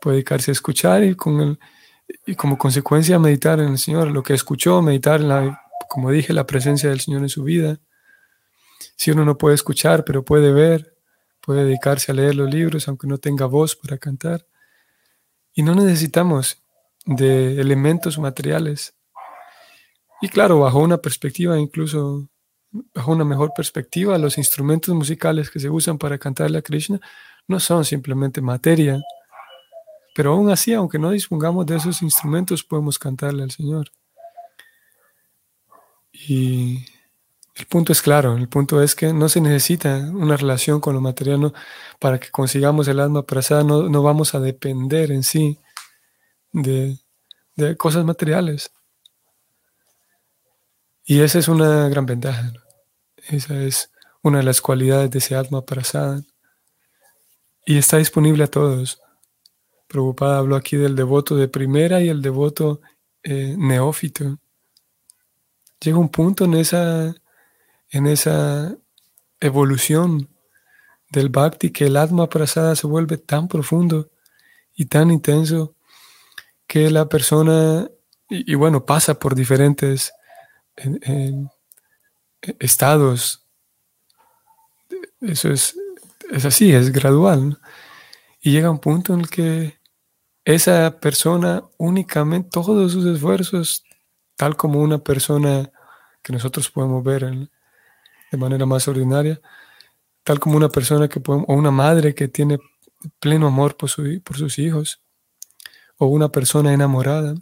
Puede 0.00 0.16
dedicarse 0.16 0.50
a 0.50 0.52
escuchar 0.52 1.04
y, 1.04 1.14
con 1.14 1.40
el, 1.40 1.58
y 2.26 2.34
como 2.34 2.58
consecuencia 2.58 3.18
meditar 3.18 3.60
en 3.60 3.68
el 3.68 3.78
Señor. 3.78 4.10
Lo 4.10 4.22
que 4.22 4.34
escuchó, 4.34 4.82
meditar 4.82 5.20
en 5.20 5.28
la, 5.28 5.62
como 5.88 6.10
dije, 6.10 6.32
la 6.32 6.46
presencia 6.46 6.90
del 6.90 7.00
Señor 7.00 7.22
en 7.22 7.28
su 7.28 7.44
vida. 7.44 7.78
Si 8.96 9.10
uno 9.10 9.24
no 9.24 9.38
puede 9.38 9.54
escuchar, 9.54 10.04
pero 10.04 10.24
puede 10.24 10.50
ver, 10.52 10.96
puede 11.40 11.64
dedicarse 11.64 12.10
a 12.10 12.14
leer 12.14 12.34
los 12.34 12.50
libros, 12.50 12.88
aunque 12.88 13.06
no 13.06 13.18
tenga 13.18 13.46
voz 13.46 13.76
para 13.76 13.98
cantar. 13.98 14.46
Y 15.54 15.62
no 15.62 15.74
necesitamos 15.74 16.62
de 17.06 17.60
elementos 17.60 18.18
materiales. 18.18 18.94
Y 20.20 20.28
claro, 20.28 20.60
bajo 20.60 20.80
una 20.80 20.98
perspectiva 20.98 21.58
incluso 21.58 22.28
bajo 22.92 23.12
una 23.12 23.24
mejor 23.24 23.52
perspectiva, 23.54 24.18
los 24.18 24.36
instrumentos 24.36 24.94
musicales 24.94 25.50
que 25.50 25.60
se 25.60 25.70
usan 25.70 25.98
para 25.98 26.18
cantarle 26.18 26.58
a 26.58 26.62
Krishna 26.62 27.00
no 27.46 27.60
son 27.60 27.84
simplemente 27.84 28.40
materia, 28.40 29.00
pero 30.14 30.32
aún 30.32 30.50
así, 30.50 30.72
aunque 30.72 30.98
no 30.98 31.10
dispongamos 31.10 31.66
de 31.66 31.76
esos 31.76 32.02
instrumentos, 32.02 32.64
podemos 32.64 32.98
cantarle 32.98 33.42
al 33.42 33.50
Señor. 33.50 33.90
Y 36.12 36.84
el 37.56 37.66
punto 37.66 37.92
es 37.92 38.02
claro, 38.02 38.36
el 38.36 38.48
punto 38.48 38.82
es 38.82 38.94
que 38.94 39.12
no 39.12 39.28
se 39.28 39.40
necesita 39.40 39.96
una 40.12 40.36
relación 40.36 40.80
con 40.80 40.94
lo 40.94 41.00
material 41.00 41.52
para 42.00 42.18
que 42.18 42.30
consigamos 42.30 42.88
el 42.88 42.98
alma 42.98 43.24
prasada, 43.24 43.62
no, 43.62 43.88
no 43.88 44.02
vamos 44.02 44.34
a 44.34 44.40
depender 44.40 45.12
en 45.12 45.22
sí 45.22 45.58
de, 46.52 46.98
de 47.54 47.76
cosas 47.76 48.04
materiales. 48.04 48.72
Y 51.04 51.20
esa 51.20 51.38
es 51.38 51.48
una 51.48 51.88
gran 51.88 52.06
ventaja. 52.06 52.52
Esa 53.28 53.62
es 53.62 53.90
una 54.22 54.38
de 54.38 54.44
las 54.44 54.60
cualidades 54.60 55.10
de 55.10 55.18
ese 55.18 55.36
Atma 55.36 55.64
Prasad. 55.64 56.22
Y 57.66 57.78
está 57.78 57.98
disponible 57.98 58.44
a 58.44 58.48
todos. 58.48 59.00
Prabhupada 59.86 60.38
habló 60.38 60.56
aquí 60.56 60.76
del 60.76 60.96
devoto 60.96 61.36
de 61.36 61.46
primera 61.46 62.00
y 62.00 62.08
el 62.08 62.20
devoto 62.20 62.80
eh, 63.22 63.54
neófito. 63.56 64.38
Llega 65.80 65.98
un 65.98 66.08
punto 66.08 66.46
en 66.46 66.54
esa, 66.54 67.14
en 67.94 68.08
esa 68.08 68.76
evolución 69.38 70.28
del 71.10 71.28
bhakti 71.28 71.70
que 71.70 71.86
el 71.86 71.96
Atma 71.96 72.28
Prasada 72.28 72.74
se 72.74 72.88
vuelve 72.88 73.18
tan 73.18 73.46
profundo 73.46 74.10
y 74.74 74.86
tan 74.86 75.12
intenso 75.12 75.76
que 76.66 76.90
la 76.90 77.08
persona, 77.08 77.88
y, 78.28 78.56
bueno, 78.56 78.84
pasa 78.84 79.14
por 79.14 79.36
diferentes 79.36 80.12
estados. 82.58 83.46
Eso 85.20 85.50
es, 85.52 85.78
es 86.32 86.44
así, 86.44 86.72
es 86.72 86.90
gradual. 86.90 87.60
Y 88.40 88.50
llega 88.50 88.72
un 88.72 88.80
punto 88.80 89.14
en 89.14 89.20
el 89.20 89.30
que 89.30 89.78
esa 90.44 90.98
persona 90.98 91.62
únicamente, 91.78 92.50
todos 92.50 92.90
sus 92.90 93.06
esfuerzos, 93.06 93.84
tal 94.34 94.56
como 94.56 94.80
una 94.80 94.98
persona 94.98 95.70
que 96.24 96.32
nosotros 96.32 96.68
podemos 96.72 97.04
ver 97.04 97.48
de 98.34 98.40
manera 98.40 98.66
más 98.66 98.88
ordinaria, 98.88 99.40
tal 100.24 100.40
como 100.40 100.56
una 100.56 100.68
persona 100.68 101.08
que 101.08 101.20
podemos, 101.20 101.46
o 101.48 101.54
una 101.54 101.70
madre 101.70 102.14
que 102.14 102.28
tiene 102.28 102.58
pleno 103.20 103.46
amor 103.46 103.76
por, 103.76 103.88
su, 103.88 104.20
por 104.22 104.36
sus 104.36 104.58
hijos, 104.58 105.00
o 105.96 106.06
una 106.06 106.28
persona 106.30 106.72
enamorada, 106.72 107.34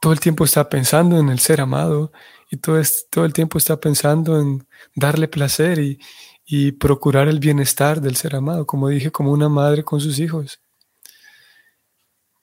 todo 0.00 0.12
el 0.12 0.20
tiempo 0.20 0.44
está 0.44 0.68
pensando 0.68 1.18
en 1.18 1.28
el 1.28 1.40
ser 1.40 1.60
amado 1.60 2.12
y 2.50 2.56
todo, 2.56 2.80
todo 3.10 3.24
el 3.24 3.32
tiempo 3.32 3.58
está 3.58 3.78
pensando 3.78 4.40
en 4.40 4.66
darle 4.94 5.28
placer 5.28 5.78
y, 5.80 5.98
y 6.46 6.72
procurar 6.72 7.28
el 7.28 7.40
bienestar 7.40 8.00
del 8.00 8.16
ser 8.16 8.36
amado, 8.36 8.66
como 8.66 8.88
dije, 8.88 9.10
como 9.10 9.32
una 9.32 9.48
madre 9.50 9.84
con 9.84 10.00
sus 10.00 10.18
hijos. 10.18 10.60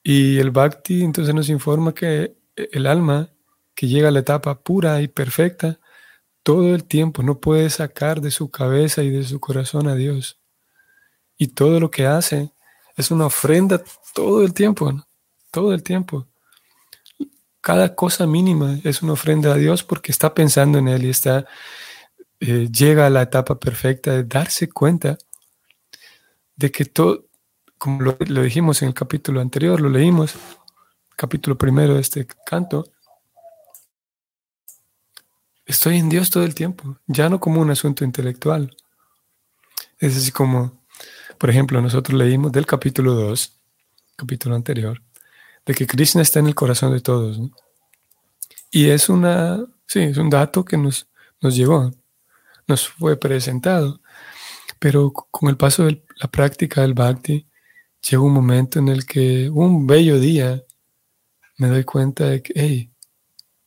Y 0.04 0.38
el 0.38 0.52
bhakti 0.52 1.02
entonces 1.02 1.34
nos 1.34 1.48
informa 1.48 1.92
que 1.92 2.36
el 2.54 2.86
alma 2.86 3.30
que 3.74 3.88
llega 3.88 4.08
a 4.08 4.12
la 4.12 4.20
etapa 4.20 4.62
pura 4.62 5.02
y 5.02 5.08
perfecta, 5.08 5.80
todo 6.46 6.76
el 6.76 6.84
tiempo 6.84 7.24
no 7.24 7.40
puede 7.40 7.68
sacar 7.70 8.20
de 8.20 8.30
su 8.30 8.52
cabeza 8.52 9.02
y 9.02 9.10
de 9.10 9.24
su 9.24 9.40
corazón 9.40 9.88
a 9.88 9.96
Dios. 9.96 10.38
Y 11.36 11.48
todo 11.48 11.80
lo 11.80 11.90
que 11.90 12.06
hace 12.06 12.52
es 12.96 13.10
una 13.10 13.26
ofrenda 13.26 13.82
todo 14.14 14.44
el 14.44 14.54
tiempo, 14.54 14.92
todo 15.50 15.74
el 15.74 15.82
tiempo. 15.82 16.28
Cada 17.60 17.96
cosa 17.96 18.28
mínima 18.28 18.78
es 18.84 19.02
una 19.02 19.14
ofrenda 19.14 19.54
a 19.54 19.56
Dios 19.56 19.82
porque 19.82 20.12
está 20.12 20.34
pensando 20.34 20.78
en 20.78 20.86
Él 20.86 21.06
y 21.06 21.10
está, 21.10 21.46
eh, 22.38 22.68
llega 22.70 23.06
a 23.06 23.10
la 23.10 23.22
etapa 23.22 23.58
perfecta 23.58 24.12
de 24.12 24.22
darse 24.22 24.68
cuenta 24.68 25.18
de 26.54 26.70
que 26.70 26.84
todo, 26.84 27.26
como 27.76 28.02
lo, 28.02 28.16
lo, 28.20 28.42
dijimos 28.42 28.82
en 28.82 28.88
el 28.88 28.94
capítulo 28.94 29.40
anterior, 29.40 29.80
lo 29.80 29.88
leímos, 29.88 30.36
capítulo 31.16 31.58
primero 31.58 31.94
de 31.94 32.02
este 32.02 32.24
canto, 32.46 32.84
estoy 35.66 35.98
en 35.98 36.08
Dios 36.08 36.30
todo 36.30 36.44
el 36.44 36.54
tiempo, 36.54 36.98
ya 37.06 37.28
no 37.28 37.40
como 37.40 37.60
un 37.60 37.70
asunto 37.70 38.04
intelectual. 38.04 38.74
Es 39.98 40.16
así 40.16 40.30
como, 40.30 40.80
por 41.38 41.50
ejemplo, 41.50 41.82
nosotros 41.82 42.16
leímos 42.16 42.52
del 42.52 42.66
capítulo 42.66 43.14
2, 43.14 43.52
capítulo 44.16 44.54
anterior, 44.54 45.02
de 45.66 45.74
que 45.74 45.86
Krishna 45.86 46.22
está 46.22 46.38
en 46.38 46.46
el 46.46 46.54
corazón 46.54 46.92
de 46.92 47.00
todos. 47.00 47.38
Y 48.70 48.88
es 48.88 49.08
una, 49.08 49.64
sí, 49.86 50.00
es 50.00 50.16
un 50.16 50.30
dato 50.30 50.64
que 50.64 50.76
nos, 50.76 51.08
nos 51.40 51.56
llegó, 51.56 51.92
nos 52.66 52.88
fue 52.88 53.18
presentado. 53.18 54.00
Pero 54.78 55.10
con 55.12 55.48
el 55.48 55.56
paso 55.56 55.84
de 55.84 56.04
la 56.16 56.30
práctica 56.30 56.82
del 56.82 56.94
bhakti, 56.94 57.48
llega 58.08 58.22
un 58.22 58.32
momento 58.32 58.78
en 58.78 58.88
el 58.88 59.06
que 59.06 59.50
un 59.50 59.86
bello 59.86 60.20
día 60.20 60.62
me 61.56 61.68
doy 61.68 61.84
cuenta 61.84 62.26
de 62.26 62.42
que, 62.42 62.52
hey, 62.54 62.90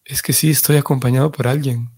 es 0.10 0.22
que 0.22 0.34
sí 0.34 0.50
estoy 0.50 0.78
acompañado 0.78 1.32
por 1.32 1.48
alguien. 1.48 1.91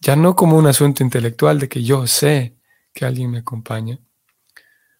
Ya 0.00 0.16
no 0.16 0.36
como 0.36 0.56
un 0.56 0.66
asunto 0.66 1.02
intelectual 1.02 1.58
de 1.58 1.68
que 1.68 1.82
yo 1.82 2.06
sé 2.06 2.56
que 2.94 3.04
alguien 3.04 3.30
me 3.30 3.38
acompaña, 3.38 3.98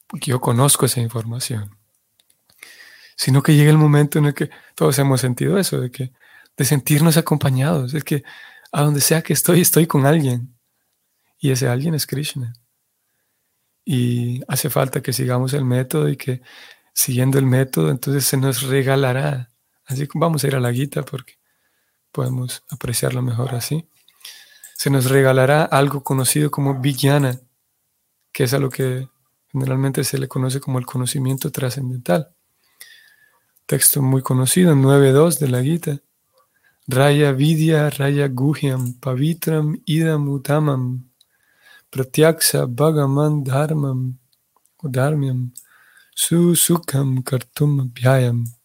porque 0.06 0.30
yo 0.30 0.40
conozco 0.40 0.86
esa 0.86 1.00
información 1.00 1.76
sino 3.16 3.42
que 3.42 3.54
llega 3.56 3.70
el 3.70 3.78
momento 3.78 4.18
en 4.18 4.26
el 4.26 4.34
que 4.34 4.50
todos 4.74 4.98
hemos 4.98 5.20
sentido 5.20 5.58
eso, 5.58 5.80
de, 5.80 5.90
que, 5.90 6.12
de 6.56 6.64
sentirnos 6.64 7.16
acompañados. 7.16 7.94
Es 7.94 8.04
que 8.04 8.22
a 8.70 8.82
donde 8.82 9.00
sea 9.00 9.22
que 9.22 9.32
estoy, 9.32 9.62
estoy 9.62 9.86
con 9.86 10.06
alguien. 10.06 10.54
Y 11.38 11.50
ese 11.50 11.68
alguien 11.68 11.94
es 11.94 12.06
Krishna. 12.06 12.52
Y 13.84 14.42
hace 14.48 14.68
falta 14.68 15.00
que 15.00 15.12
sigamos 15.12 15.54
el 15.54 15.64
método 15.64 16.08
y 16.08 16.16
que 16.16 16.42
siguiendo 16.92 17.38
el 17.38 17.46
método, 17.46 17.90
entonces 17.90 18.24
se 18.24 18.36
nos 18.36 18.62
regalará. 18.62 19.50
Así 19.86 20.06
que 20.06 20.18
vamos 20.18 20.44
a 20.44 20.48
ir 20.48 20.56
a 20.56 20.60
la 20.60 20.70
guita 20.70 21.02
porque 21.02 21.35
podemos 22.16 22.64
apreciarlo 22.70 23.20
mejor 23.20 23.54
así. 23.54 23.86
Se 24.74 24.90
nos 24.90 25.04
regalará 25.10 25.64
algo 25.64 26.02
conocido 26.02 26.50
como 26.50 26.80
Vijnana, 26.80 27.38
que 28.32 28.44
es 28.44 28.54
a 28.54 28.58
lo 28.58 28.70
que 28.70 29.08
generalmente 29.52 30.02
se 30.02 30.18
le 30.18 30.26
conoce 30.26 30.58
como 30.60 30.78
el 30.78 30.86
conocimiento 30.86 31.52
trascendental 31.52 32.36
texto 33.66 34.00
muy 34.00 34.22
conocido, 34.22 34.74
9.2 34.74 35.38
de 35.40 35.48
la 35.48 35.62
Gita. 35.62 35.98
Raya 36.86 37.32
Vidya 37.32 37.90
Raya 37.90 38.28
Guhyam 38.28 38.94
Pavitram 39.00 39.76
Idam 39.86 40.28
Utamam 40.28 41.02
Pratyaksa 41.90 42.66
Bhagaman 42.66 43.42
Dharmam 43.42 44.18
Dharmyam 44.84 45.52
su 46.14 46.54
sukham 46.54 47.24
kartum 47.24 47.92
bhyayam. 47.92 48.55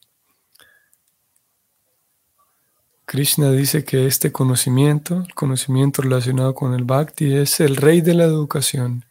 Krishna 3.12 3.52
dice 3.52 3.84
que 3.84 4.08
este 4.08 4.32
conocimiento, 4.32 5.26
el 5.28 5.34
conocimiento 5.34 6.02
relacionado 6.02 6.56
con 6.56 6.74
el 6.74 6.86
bhakti, 6.86 7.34
es 7.34 7.60
el 7.60 7.76
rey 7.76 8.00
de 8.00 8.14
la 8.14 8.24
educación 8.24 9.04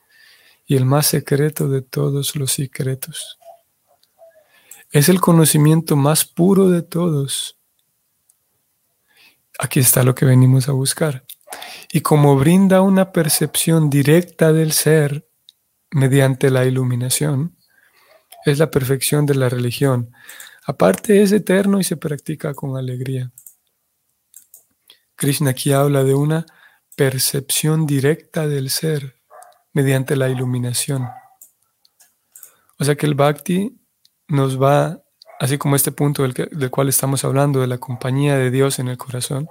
y 0.65 0.77
el 0.77 0.87
más 0.87 1.07
secreto 1.07 1.69
de 1.69 1.83
todos 1.83 2.35
los 2.35 2.53
secretos. 2.53 3.39
Es 4.91 5.11
el 5.11 5.21
conocimiento 5.21 5.97
más 5.97 6.25
puro 6.25 6.71
de 6.71 6.81
todos. 6.81 7.59
Aquí 9.59 9.81
está 9.81 10.03
lo 10.03 10.15
que 10.15 10.25
venimos 10.25 10.71
a 10.71 10.73
buscar. 10.73 11.27
Y 11.93 12.01
como 12.01 12.37
brinda 12.37 12.81
una 12.81 13.13
percepción 13.13 13.91
directa 13.91 14.55
del 14.55 14.73
ser 14.73 15.29
mediante 15.91 16.49
la 16.49 16.65
iluminación, 16.65 17.55
es 18.47 18.59
la 18.59 18.71
perfección 18.71 19.27
de 19.27 19.35
la 19.35 19.51
religión. 19.51 20.11
Aparte 20.65 21.21
es 21.21 21.33
eterno 21.33 21.79
y 21.79 21.85
se 21.85 21.99
practica 21.99 22.55
con 22.55 22.79
alegría. 22.79 23.31
Krishna 25.21 25.51
aquí 25.51 25.71
habla 25.73 26.03
de 26.03 26.15
una 26.15 26.47
percepción 26.97 27.87
directa 27.87 28.49
del 28.49 28.71
ser 28.71 29.21
mediante 29.75 30.17
la 30.17 30.31
iluminación. 30.31 31.11
O 32.79 32.85
sea 32.85 32.95
que 32.95 33.05
el 33.05 33.15
bhakti 33.15 33.79
nos 34.29 34.61
va, 34.61 35.03
así 35.39 35.59
como 35.59 35.77
este 35.77 35.93
punto 35.93 36.23
del, 36.23 36.33
del, 36.33 36.71
cual 36.71 36.89
estamos 36.89 37.23
hablando, 37.23 37.61
de 37.61 37.67
la 37.67 37.77
compañía 37.77 38.39
de 38.39 38.51
Dios 38.51 38.79
en 38.79 38.89
el 38.89 38.97
corazón, 38.97 39.47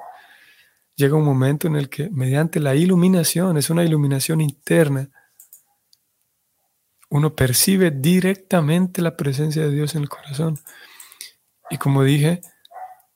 llega 0.95 1.15
un 1.15 1.23
momento 1.23 1.67
en 1.67 1.75
el 1.75 1.87
que 1.87 2.09
mediante 2.09 2.59
la 2.59 2.73
iluminación, 2.73 3.55
es 3.55 3.69
una 3.69 3.83
iluminación 3.83 4.41
interna, 4.41 5.11
uno 7.11 7.35
percibe 7.35 7.91
directamente 7.91 9.03
la 9.03 9.15
presencia 9.15 9.61
de 9.61 9.71
Dios 9.71 9.93
en 9.93 10.01
el 10.01 10.09
corazón. 10.09 10.57
Y 11.69 11.77
como 11.77 12.03
dije, 12.03 12.41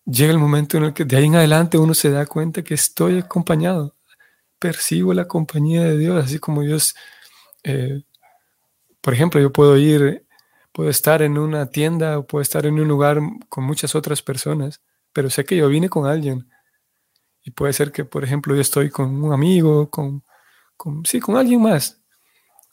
llega 0.05 0.31
el 0.31 0.39
momento 0.39 0.77
en 0.77 0.85
el 0.85 0.93
que 0.93 1.05
de 1.05 1.17
ahí 1.17 1.25
en 1.25 1.35
adelante 1.35 1.77
uno 1.77 1.93
se 1.93 2.09
da 2.09 2.25
cuenta 2.25 2.63
que 2.63 2.73
estoy 2.73 3.19
acompañado, 3.19 3.95
percibo 4.59 5.13
la 5.13 5.27
compañía 5.27 5.83
de 5.83 5.97
Dios, 5.97 6.23
así 6.23 6.39
como 6.39 6.61
Dios, 6.61 6.95
eh, 7.63 8.03
por 9.01 9.13
ejemplo, 9.13 9.41
yo 9.41 9.51
puedo 9.51 9.77
ir, 9.77 10.25
puedo 10.71 10.89
estar 10.89 11.21
en 11.21 11.37
una 11.37 11.67
tienda 11.69 12.19
o 12.19 12.27
puedo 12.27 12.41
estar 12.41 12.65
en 12.65 12.79
un 12.79 12.87
lugar 12.87 13.19
con 13.49 13.63
muchas 13.65 13.95
otras 13.95 14.21
personas, 14.21 14.81
pero 15.13 15.29
sé 15.29 15.45
que 15.45 15.57
yo 15.57 15.67
vine 15.67 15.89
con 15.89 16.07
alguien. 16.07 16.49
Y 17.43 17.51
puede 17.51 17.73
ser 17.73 17.91
que, 17.91 18.05
por 18.05 18.23
ejemplo, 18.23 18.55
yo 18.55 18.61
estoy 18.61 18.89
con 18.89 19.21
un 19.21 19.33
amigo, 19.33 19.89
con, 19.89 20.23
con 20.77 21.05
sí, 21.05 21.19
con 21.19 21.35
alguien 21.37 21.61
más, 21.61 22.01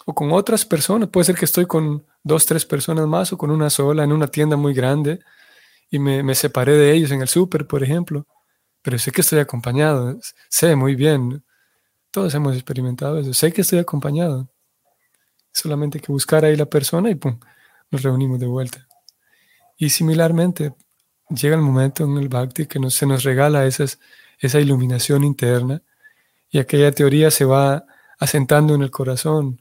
o 0.07 0.15
con 0.15 0.33
otras 0.33 0.65
personas. 0.65 1.09
Puede 1.09 1.25
ser 1.25 1.37
que 1.37 1.45
estoy 1.45 1.67
con 1.67 2.07
dos, 2.23 2.47
tres 2.47 2.65
personas 2.65 3.07
más 3.09 3.33
o 3.33 3.39
con 3.39 3.51
una 3.51 3.69
sola 3.69 4.05
en 4.05 4.13
una 4.13 4.29
tienda 4.29 4.57
muy 4.57 4.75
grande 4.75 5.21
y 5.91 5.99
me, 5.99 6.35
separé 6.35 6.75
de 6.75 6.93
ellos 6.93 7.11
en 7.11 7.21
el 7.21 7.29
súper, 7.29 7.67
por 7.67 7.83
ejemplo, 7.83 8.27
pero 8.81 8.99
sé 8.99 9.11
que 9.11 9.23
estoy 9.23 9.41
acompañado, 9.41 10.19
sé 10.49 10.77
muy 10.77 10.95
bien, 10.95 11.45
todos 12.13 12.35
hemos 12.35 12.55
experimentado 12.55 13.19
eso, 13.19 13.35
sé 13.35 13.53
que 13.53 13.63
estoy 13.63 13.81
acompañado, 13.81 14.49
solamente 15.53 16.01
que 16.01 16.13
buscar 16.13 16.45
ahí 16.45 16.57
la 16.57 16.67
persona 16.67 17.11
y 17.11 17.17
pum, 17.17 17.41
nos 17.91 18.03
reunimos 18.03 18.39
de 18.39 18.47
vuelta. 18.47 18.87
Y 19.77 19.91
similarmente, 19.91 20.75
llega 21.29 21.57
el 21.57 21.63
momento 21.63 22.05
en 22.05 22.17
el 22.19 22.29
Bhakti 22.29 22.67
que 22.67 22.79
se 22.91 23.07
nos 23.07 23.25
regala 23.25 23.67
esas, 23.67 23.99
esa 24.39 24.61
iluminación 24.61 25.25
interna 25.25 25.83
y 26.51 26.59
aquella 26.59 26.93
teoría 26.93 27.31
se 27.31 27.45
va 27.45 27.85
asentando 28.19 28.75
en 28.75 28.83
el 28.83 28.91
corazón 28.91 29.61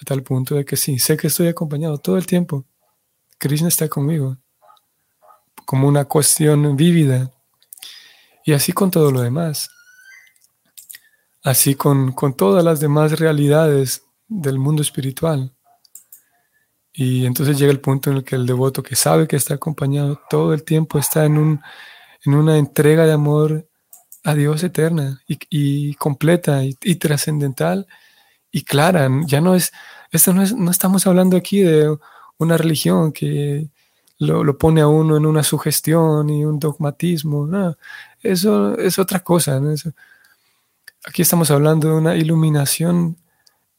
a 0.00 0.04
tal 0.04 0.22
punto 0.22 0.54
de 0.54 0.64
que 0.64 0.76
sí, 0.76 0.98
sé 0.98 1.16
que 1.16 1.26
estoy 1.26 1.48
acompañado 1.48 1.98
todo 1.98 2.16
el 2.16 2.26
tiempo. 2.26 2.64
Krishna 3.38 3.68
está 3.68 3.88
conmigo 3.88 4.38
como 5.64 5.88
una 5.88 6.04
cuestión 6.04 6.76
vívida. 6.76 7.30
Y 8.44 8.52
así 8.52 8.72
con 8.72 8.90
todo 8.90 9.10
lo 9.10 9.20
demás. 9.20 9.70
Así 11.42 11.74
con, 11.74 12.12
con 12.12 12.34
todas 12.34 12.64
las 12.64 12.80
demás 12.80 13.18
realidades 13.18 14.04
del 14.28 14.58
mundo 14.58 14.82
espiritual. 14.82 15.52
Y 16.92 17.24
entonces 17.24 17.58
llega 17.58 17.72
el 17.72 17.80
punto 17.80 18.10
en 18.10 18.18
el 18.18 18.24
que 18.24 18.36
el 18.36 18.46
devoto 18.46 18.82
que 18.82 18.96
sabe 18.96 19.26
que 19.26 19.36
está 19.36 19.54
acompañado 19.54 20.20
todo 20.28 20.52
el 20.52 20.62
tiempo 20.62 20.98
está 20.98 21.24
en, 21.24 21.38
un, 21.38 21.60
en 22.24 22.34
una 22.34 22.58
entrega 22.58 23.06
de 23.06 23.12
amor 23.12 23.66
a 24.24 24.34
Dios 24.34 24.62
eterna 24.62 25.22
y, 25.26 25.94
completa 25.94 26.62
y, 26.64 26.94
trascendental 26.96 27.86
y 28.50 28.62
clara. 28.64 29.08
Ya 29.26 29.40
no 29.40 29.54
es, 29.54 29.72
esto 30.10 30.32
no 30.32 30.42
es, 30.42 30.54
no 30.54 30.70
estamos 30.70 31.06
hablando 31.06 31.36
aquí 31.36 31.60
de 31.60 31.96
una 32.38 32.56
religión 32.56 33.12
que 33.12 33.70
lo, 34.26 34.56
pone 34.56 34.80
a 34.80 34.88
uno 34.88 35.16
en 35.16 35.26
una 35.26 35.42
sugestión 35.42 36.30
y 36.30 36.44
un 36.44 36.58
dogmatismo. 36.58 37.48
Eso 38.22 38.78
es 38.78 38.98
otra 38.98 39.20
cosa. 39.20 39.60
aquí 41.04 41.22
estamos 41.22 41.50
hablando 41.50 41.88
de 41.88 41.94
una 41.94 42.16
iluminación 42.16 43.16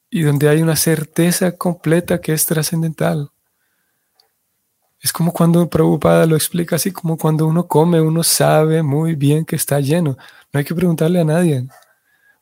y 0.09 0.21
donde 0.21 0.49
hay 0.49 0.61
una 0.61 0.75
certeza 0.75 1.53
completa 1.53 2.19
que 2.19 2.33
es 2.33 2.45
trascendental. 2.45 3.31
Es 5.01 5.11
como 5.11 5.33
cuando 5.33 5.69
Prabhupada 5.69 6.25
lo 6.25 6.35
explica 6.35 6.77
así, 6.77 6.91
como 6.91 7.17
cuando 7.17 7.45
uno 7.45 7.67
come, 7.67 7.99
uno 7.99 8.23
sabe 8.23 8.83
muy 8.83 9.15
bien 9.15 9.43
que 9.43 9.55
está 9.55 9.79
lleno. 9.79 10.17
No 10.51 10.57
hay 10.57 10.63
que 10.63 10.75
preguntarle 10.75 11.19
a 11.19 11.25
nadie. 11.25 11.67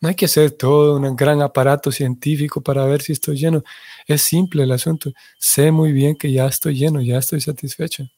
No 0.01 0.09
hay 0.09 0.15
que 0.15 0.25
hacer 0.25 0.51
todo 0.51 0.97
un 0.97 1.15
gran 1.15 1.41
aparato 1.43 1.91
científico 1.91 2.61
para 2.61 2.85
ver 2.85 3.03
si 3.03 3.13
estoy 3.13 3.37
lleno. 3.37 3.63
Es 4.07 4.23
simple 4.23 4.63
el 4.63 4.71
asunto. 4.71 5.13
Sé 5.39 5.71
muy 5.71 5.91
bien 5.93 6.15
que 6.15 6.31
ya 6.31 6.47
estoy 6.47 6.75
lleno, 6.75 7.01
ya 7.01 7.19
estoy 7.19 7.39
satisfecho. 7.39 8.09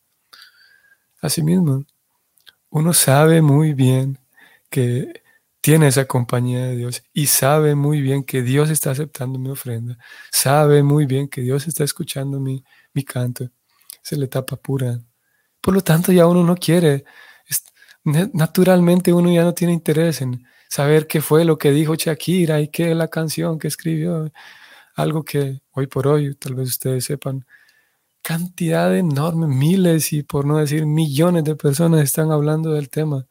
Asimismo, 1.22 1.86
uno 2.70 2.94
sabe 2.94 3.42
muy 3.42 3.74
bien 3.74 4.18
que 4.70 5.24
tiene 5.62 5.88
esa 5.88 6.06
compañía 6.06 6.66
de 6.68 6.78
Dios 6.78 7.04
y 7.14 7.28
sabe 7.28 7.76
muy 7.76 8.02
bien 8.02 8.24
que 8.24 8.42
Dios 8.44 8.70
está 8.70 8.92
aceptando 8.92 9.38
mi 9.38 9.50
ofrenda. 9.50 9.98
Sabe 10.32 10.84
muy 10.84 11.06
bien 11.06 11.28
que 11.28 11.42
Dios 11.42 11.68
está 11.68 11.84
escuchando 11.84 12.40
mi, 12.40 12.64
mi 12.94 13.04
canto. 13.04 13.50
Se 14.02 14.16
le 14.18 14.28
tapa 14.28 14.56
pura. 14.58 15.00
Por 15.62 15.74
lo 15.74 15.82
tanto, 15.82 16.12
ya 16.14 16.28
uno 16.28 16.44
no 16.44 16.56
quiere. 16.56 17.06
Naturalmente 18.06 19.14
uno 19.14 19.32
ya 19.32 19.44
no 19.44 19.54
tiene 19.54 19.74
interés 19.74 20.22
en 20.22 20.46
saber 20.74 21.06
qué 21.06 21.22
fue 21.22 21.46
lo 21.46 21.60
que 21.60 21.72
dijo 21.72 21.94
Shakira 21.94 22.60
y 22.60 22.68
qué 22.68 22.96
la 22.96 23.08
canción 23.08 23.60
que 23.60 23.68
escribió. 23.68 24.32
Algo 24.96 25.24
que 25.24 25.62
hoy 25.72 25.86
por 25.86 26.08
hoy, 26.08 26.34
tal 26.36 26.56
vez 26.56 26.70
ustedes 26.70 27.06
sepan, 27.06 27.46
cantidad 28.24 28.96
enorme, 28.98 29.46
miles 29.48 30.14
y 30.14 30.24
por 30.24 30.46
no 30.46 30.58
decir 30.58 30.88
millones 30.88 31.44
de 31.44 31.56
personas 31.56 32.02
están 32.02 32.32
hablando 32.32 32.74
del 32.74 32.90
tema, 32.90 33.28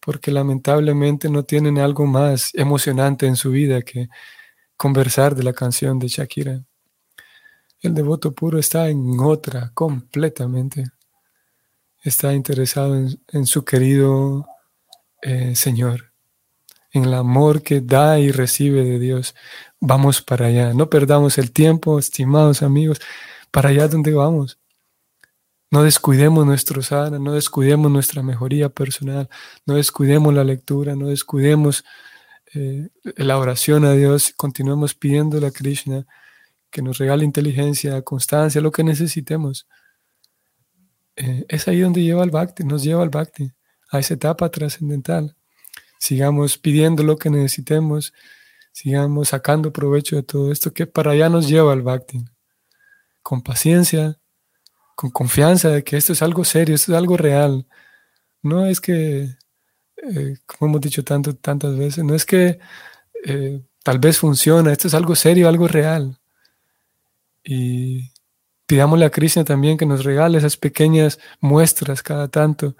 porque 0.00 0.30
lamentablemente 0.30 1.28
no 1.28 1.44
tienen 1.44 1.78
algo 1.78 2.06
más 2.06 2.54
emocionante 2.54 3.26
en 3.26 3.36
su 3.36 3.50
vida 3.50 3.82
que 3.82 4.08
conversar 4.78 5.34
de 5.34 5.42
la 5.42 5.52
canción 5.52 5.98
de 5.98 6.08
Shakira. 6.08 6.64
El 7.82 7.94
devoto 7.94 8.32
puro 8.32 8.58
está 8.58 8.88
en 8.88 9.20
otra 9.20 9.72
completamente. 9.74 10.84
Está 12.02 12.32
interesado 12.32 12.96
en, 12.96 13.46
su 13.46 13.64
querido 13.64 14.46
eh, 15.22 15.54
Señor 15.54 16.11
en 16.92 17.04
el 17.06 17.14
amor 17.14 17.62
que 17.62 17.80
da 17.80 18.18
y 18.18 18.30
recibe 18.30 18.84
de 18.84 18.98
Dios. 18.98 19.34
Vamos 19.80 20.22
para 20.22 20.46
allá. 20.46 20.74
No 20.74 20.90
perdamos 20.90 21.38
el 21.38 21.50
tiempo, 21.50 21.98
estimados 21.98 22.62
amigos, 22.62 23.00
para 23.50 23.70
allá 23.70 23.88
donde 23.88 24.12
vamos. 24.12 24.58
No 25.70 25.82
descuidemos 25.84 26.44
nuestro 26.44 26.82
sana, 26.82 27.18
no 27.18 27.32
descuidemos 27.32 27.90
nuestra 27.90 28.22
mejoría 28.22 28.68
personal, 28.68 29.30
no 29.64 29.74
descuidemos 29.74 30.34
la 30.34 30.44
lectura, 30.44 30.94
no 30.94 31.08
descuidemos 31.08 31.82
eh, 32.52 32.90
la 33.16 33.38
oración 33.38 33.86
a 33.86 33.92
Dios, 33.92 34.34
continuemos 34.36 34.94
pidiendo 34.94 35.44
a 35.46 35.50
Krishna 35.50 36.06
que 36.70 36.82
nos 36.82 36.98
regale 36.98 37.24
inteligencia, 37.24 38.02
constancia, 38.02 38.60
lo 38.60 38.70
que 38.70 38.84
necesitemos. 38.84 39.66
Eh, 41.16 41.46
es 41.48 41.66
ahí 41.68 41.80
donde 41.80 42.02
lleva 42.02 42.24
el 42.24 42.30
bhakti, 42.30 42.64
nos 42.64 42.82
lleva 42.82 43.02
al 43.02 43.10
bhakti, 43.10 43.50
a 43.90 43.98
esa 43.98 44.14
etapa 44.14 44.50
trascendental 44.50 45.36
sigamos 46.02 46.58
pidiendo 46.58 47.04
lo 47.04 47.16
que 47.16 47.30
necesitemos, 47.30 48.12
sigamos 48.72 49.28
sacando 49.28 49.72
provecho 49.72 50.16
de 50.16 50.24
todo 50.24 50.50
esto 50.50 50.72
que 50.74 50.84
para 50.84 51.12
allá 51.12 51.28
nos 51.28 51.48
lleva 51.48 51.72
al 51.72 51.82
Bhakti. 51.82 52.24
Con 53.22 53.40
paciencia, 53.40 54.18
con 54.96 55.10
confianza 55.10 55.68
de 55.68 55.84
que 55.84 55.96
esto 55.96 56.12
es 56.12 56.20
algo 56.22 56.44
serio, 56.44 56.74
esto 56.74 56.90
es 56.90 56.98
algo 56.98 57.16
real. 57.16 57.68
No 58.42 58.66
es 58.66 58.80
que, 58.80 59.36
eh, 59.96 60.34
como 60.44 60.70
hemos 60.70 60.80
dicho 60.80 61.04
tanto, 61.04 61.36
tantas 61.36 61.78
veces, 61.78 62.02
no 62.02 62.16
es 62.16 62.26
que 62.26 62.58
eh, 63.24 63.62
tal 63.84 64.00
vez 64.00 64.18
funciona, 64.18 64.72
esto 64.72 64.88
es 64.88 64.94
algo 64.94 65.14
serio, 65.14 65.48
algo 65.48 65.68
real. 65.68 66.18
Y 67.44 68.10
pidámosle 68.66 69.04
a 69.04 69.10
Krishna 69.10 69.44
también 69.44 69.78
que 69.78 69.86
nos 69.86 70.02
regale 70.02 70.38
esas 70.38 70.56
pequeñas 70.56 71.20
muestras 71.40 72.02
cada 72.02 72.26
tanto 72.26 72.74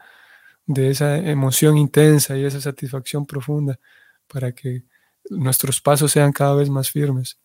de 0.66 0.90
esa 0.90 1.16
emoción 1.18 1.77
intensa 1.77 2.37
y 2.37 2.44
esa 2.44 2.61
satisfacción 2.61 3.27
profunda 3.27 3.79
para 4.27 4.53
que 4.53 4.85
nuestros 5.31 5.81
pasos 5.81 6.12
sean 6.12 6.33
cada 6.33 6.55
vez 6.55 6.70
más 6.70 6.90
firmes. 6.90 7.38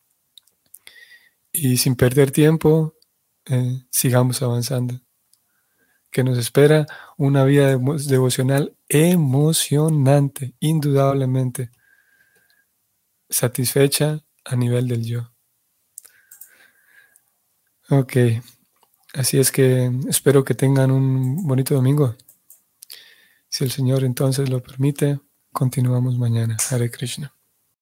Y 1.51 1.77
sin 1.77 1.95
perder 1.95 2.31
tiempo, 2.31 2.95
eh, 3.45 3.83
sigamos 3.89 4.41
avanzando. 4.41 4.99
Que 6.11 6.23
nos 6.23 6.37
espera 6.37 6.85
una 7.17 7.43
vida 7.43 7.77
devocional 7.77 8.75
emocionante, 8.87 10.55
indudablemente 10.59 11.71
satisfecha 13.29 14.23
a 14.45 14.55
nivel 14.55 14.87
del 14.87 15.05
yo. 15.05 15.31
Ok, 17.89 18.13
así 19.13 19.39
es 19.39 19.51
que 19.51 19.91
espero 20.09 20.43
que 20.43 20.53
tengan 20.53 20.91
un 20.91 21.47
bonito 21.47 21.75
domingo. 21.75 22.15
Si 23.57 23.63
el 23.63 23.71
Señor 23.71 24.03
entonces 24.03 24.49
lo 24.49 24.61
permite, 24.61 25.19
continuamos 25.51 26.15
mañana. 26.19 26.57
Hare 26.69 26.91
Krishna. 26.91 27.36